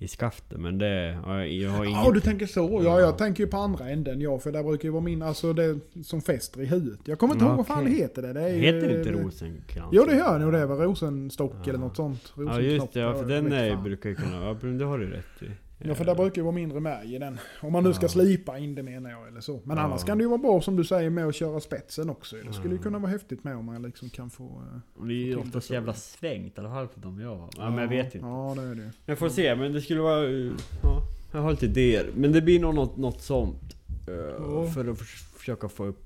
[0.00, 2.60] I skaftet men det, ja, jag har Ja, inget du tänker så.
[2.60, 3.00] Ja, Ja.
[3.00, 4.38] jag tänker ju på andra änden ja.
[4.38, 7.00] För där brukar ju vara min, alltså det som fäster i huvudet.
[7.04, 8.32] Jag kommer inte Ja, ihåg vad fan det heter det.
[8.32, 9.88] det är Heter det inte rosenkrans?
[9.92, 10.66] Jo det gör nog det.
[10.66, 10.74] va?
[10.84, 11.68] Rosenstock Ja.
[11.68, 12.32] eller något sånt.
[12.36, 15.42] Ja just det, ja, för den är, brukar ju kunna, ja det har du rätt
[15.42, 15.46] i
[15.80, 17.38] Ja för där brukar ju vara mindre märg i den.
[17.60, 18.08] Om man nu ska Ja.
[18.08, 19.60] slipa in det menar jag eller så.
[19.64, 19.82] Men Ja.
[19.82, 22.36] annars kan det ju vara bra som du säger med att köra spetsen också.
[22.36, 22.82] Det skulle ju Ja.
[22.82, 24.44] kunna vara häftigt med om man liksom kan få...
[24.44, 27.70] eh, Det är ju oftast jävla svängt i alla fall på dem jag har Ja
[27.70, 28.90] men jag vet inte Ja det är det.
[29.06, 30.24] Jag får se, men det skulle vara...
[30.24, 30.52] eh,
[30.82, 31.02] Ja,
[31.32, 32.10] jag har lite idéer.
[32.16, 33.76] Men det blir nog något, något sånt.
[34.08, 34.66] eh, Ja.
[34.74, 36.04] För att förs- försöka få upp...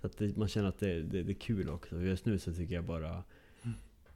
[0.00, 1.96] Så att det, man känner att det, det, det är kul också.
[2.00, 3.22] Just nu så tycker jag bara...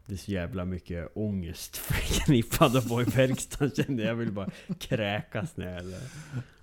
[0.07, 4.11] Det är så jävla mycket ångest förknippad på i verkstaden kände jag.
[4.11, 5.77] Jag vill bara kräkas när jag...
[5.81, 6.01] eller-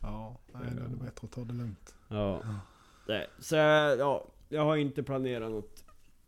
[0.01, 1.95] Ja, nej det är bättre att ta det lugnt.
[2.07, 2.41] Ja.
[3.07, 5.83] Nej, Så ja, jag har inte planerat något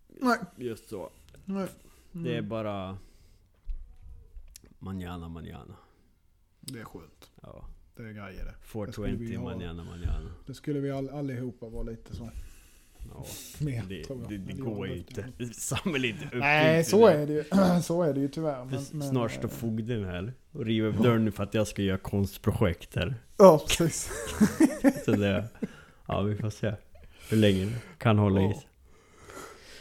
[0.07, 0.38] Nej.
[0.55, 1.09] just så.
[1.45, 1.68] Nej.
[2.12, 2.49] Det är Mm.
[2.49, 2.97] bara...
[4.80, 5.76] Manjana, manjana.
[6.59, 7.32] det är skönt.
[7.41, 7.66] Ja.
[7.95, 8.91] Det är grejer det.
[8.91, 9.43] skulle vi 420, ha.
[9.43, 10.32] manjana, manjana.
[10.45, 12.30] Det skulle vi all, allihopa vara lite så.
[13.10, 13.26] Ja.
[13.60, 15.22] Mer Det, det, det går ju inte.
[15.22, 17.43] är inte uppbyggt Nej, så är det ju.
[17.82, 18.66] Så är det ju tyvärr.
[18.66, 21.82] Men, men, Snart står eh, fogden här och river upp dörren för att jag ska
[21.82, 23.16] göra konstprojekt här.
[23.38, 24.12] Ja, precis.
[25.06, 25.45] Så det...
[26.08, 26.74] Ja, vi får se.
[27.30, 28.68] Hur länge det kan hålla i sig.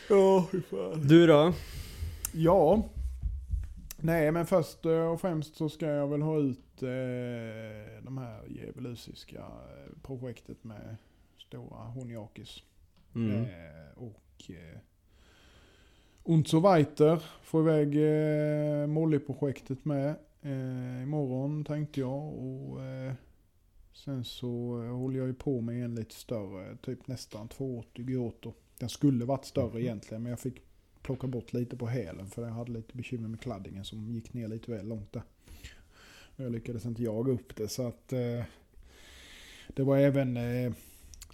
[0.09, 1.09] Ja, fan.
[1.09, 1.53] Du då?
[2.33, 2.89] Ja.
[3.97, 6.89] Nej, men först eh, och främst så ska jag väl ha ut eh,
[8.03, 10.97] de här djävulusiska eh, projektet med
[11.39, 12.63] stora Honjakis.
[13.15, 13.43] Mm.
[13.43, 13.49] Eh,
[13.97, 14.79] och eh,
[16.47, 17.23] so weiter.
[17.43, 20.09] Få iväg eh, Molly-projektet med.
[20.43, 22.35] Eh, imorgon tänkte jag.
[22.35, 23.13] Och eh,
[23.93, 24.49] sen så
[24.93, 26.77] håller jag ju på med en lite större.
[26.77, 28.53] Typ nästan 280 Giotto.
[28.79, 29.79] Den skulle varit större Mhm.
[29.81, 30.23] egentligen.
[30.23, 30.63] Men jag fick
[31.03, 32.27] plocka bort lite på hälen.
[32.27, 35.23] För jag hade lite bekymmer med kladdingen som gick ner lite väl långt där.
[36.37, 37.69] Jag lyckades inte jaga upp det.
[37.69, 38.43] Så att eh,
[39.69, 40.73] det var även eh,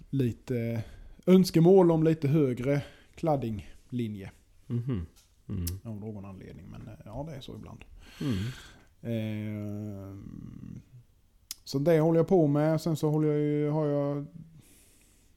[0.09, 0.83] lite
[1.27, 2.81] önskemål om lite högre
[3.15, 4.31] kladdinglinje.
[4.67, 5.05] Mhm.
[5.49, 5.65] Mm.
[5.83, 6.65] Av någon anledning.
[6.69, 7.85] Men eh, ja, det är så ibland.
[8.21, 8.37] Mm.
[9.01, 10.15] Eh,
[11.63, 12.81] så det håller jag på med.
[12.81, 14.25] Sen så håller jag har jag...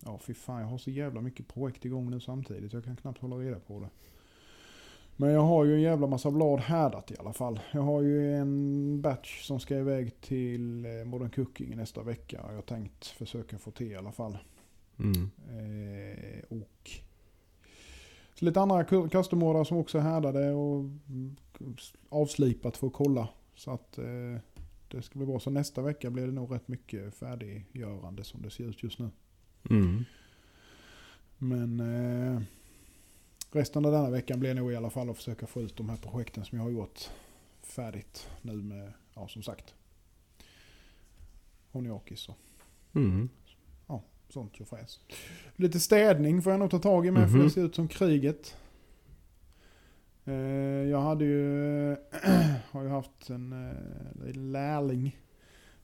[0.05, 0.61] Ja, fy fan.
[0.61, 2.73] Jag har så jävla mycket projekt igång nu samtidigt.
[2.73, 3.89] Jag kan knappt hålla reda på det.
[5.17, 7.61] Men jag har ju en jävla massa blad härdat i alla fall.
[7.73, 12.45] Jag har ju en batch som ska iväg till eh, Modern Cooking nästa vecka.
[12.49, 14.39] Jag har tänkt försöka få till i alla fall.
[15.01, 15.31] Mm.
[15.49, 16.91] Eh, och
[18.35, 20.85] så lite andra ku- custom som också är härdade och
[22.09, 23.29] avslipat för att kolla.
[23.55, 24.37] Så att eh,
[24.89, 25.41] det ska bli bra.
[25.41, 29.11] Så nästa vecka blir det nog rätt mycket färdiggörande som det ser ut just nu.
[29.71, 30.05] Mm.
[31.39, 32.43] Men eh,
[33.53, 35.97] resten av denna veckan blir nog i alla fall att försöka få ut de här
[35.97, 37.11] projekten som jag har gjort
[37.63, 39.75] färdigt nu med, ja som sagt,
[41.73, 42.37] Honiakis och
[42.95, 43.29] Mm.
[44.33, 45.01] Sånt tjofräs.
[45.57, 47.45] Lite städning får jag nog ta tag i med för Mhm.
[47.45, 48.57] det ser ut som kriget.
[50.25, 50.35] Eh,
[50.91, 51.97] jag hade ju,
[52.71, 55.17] har ju haft en eh, liten lärling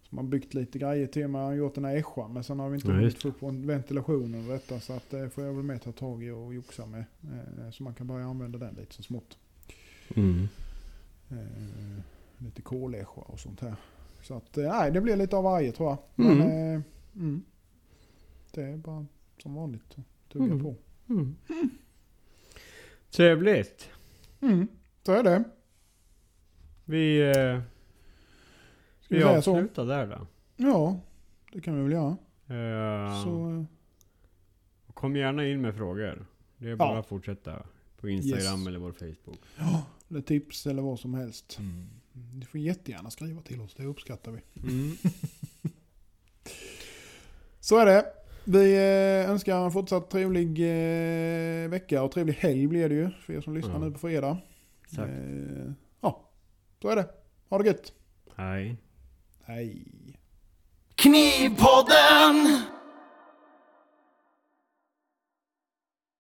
[0.09, 1.41] som har byggt lite grejer till mig.
[1.41, 3.43] Han har gjort den här ässjan men sen har vi inte hunnit just få upp
[3.55, 6.87] ventilationen och detta så att det får jag väl med ta tag i och joxa
[6.87, 7.05] med.
[7.25, 9.39] Eh, så man kan börja använda den lite så smått.
[10.17, 10.49] Mm.
[11.31, 12.03] Eh,
[12.39, 13.75] lite kolässja och sånt här.
[14.23, 15.99] Så att eh, nej, det blir lite av varje tror jag.
[16.15, 16.75] Men, Mm.
[16.77, 16.83] eh,
[17.17, 17.43] mm.
[18.57, 19.07] Det är bara
[19.43, 20.63] som vanligt att tugga Mm.
[20.63, 20.77] på.
[21.09, 21.37] Mm.
[23.11, 23.91] Trevligt.
[24.41, 24.69] Mm.
[25.03, 25.45] Så är det.
[26.85, 27.61] Vi, eh,
[29.01, 30.27] Ska vi vi avslutar där då.
[30.57, 31.01] Ja,
[31.53, 32.17] det kan vi väl göra.
[32.47, 33.65] Eh, Så, eh,
[34.95, 36.27] Kom gärna in med frågor.
[36.57, 36.99] Det är bara Ja.
[37.01, 37.63] att fortsätta.
[38.01, 38.67] På Instagram Yes.
[38.69, 39.39] eller vår Facebook.
[40.11, 41.59] eller tips eller vad som helst.
[41.59, 41.71] Mm.
[42.15, 44.41] Mm, Ni får jättegärna skriva till oss, det uppskattar vi.
[44.63, 44.97] Mm.
[47.61, 48.13] Så är det.
[48.49, 53.33] Vi eh, önskar en fortsatt trevlig eh, vecka och trevlig helg blir det ju för
[53.33, 53.79] er som lyssnar Ja.
[53.79, 54.39] nu på fredag.
[54.85, 55.09] Exakt.
[55.09, 56.21] Eh, ja,
[56.83, 57.07] så är det.
[57.51, 57.93] Ha det gött.
[58.37, 58.77] Hej.
[59.45, 59.87] Hej.
[60.95, 62.63] Knivpodden!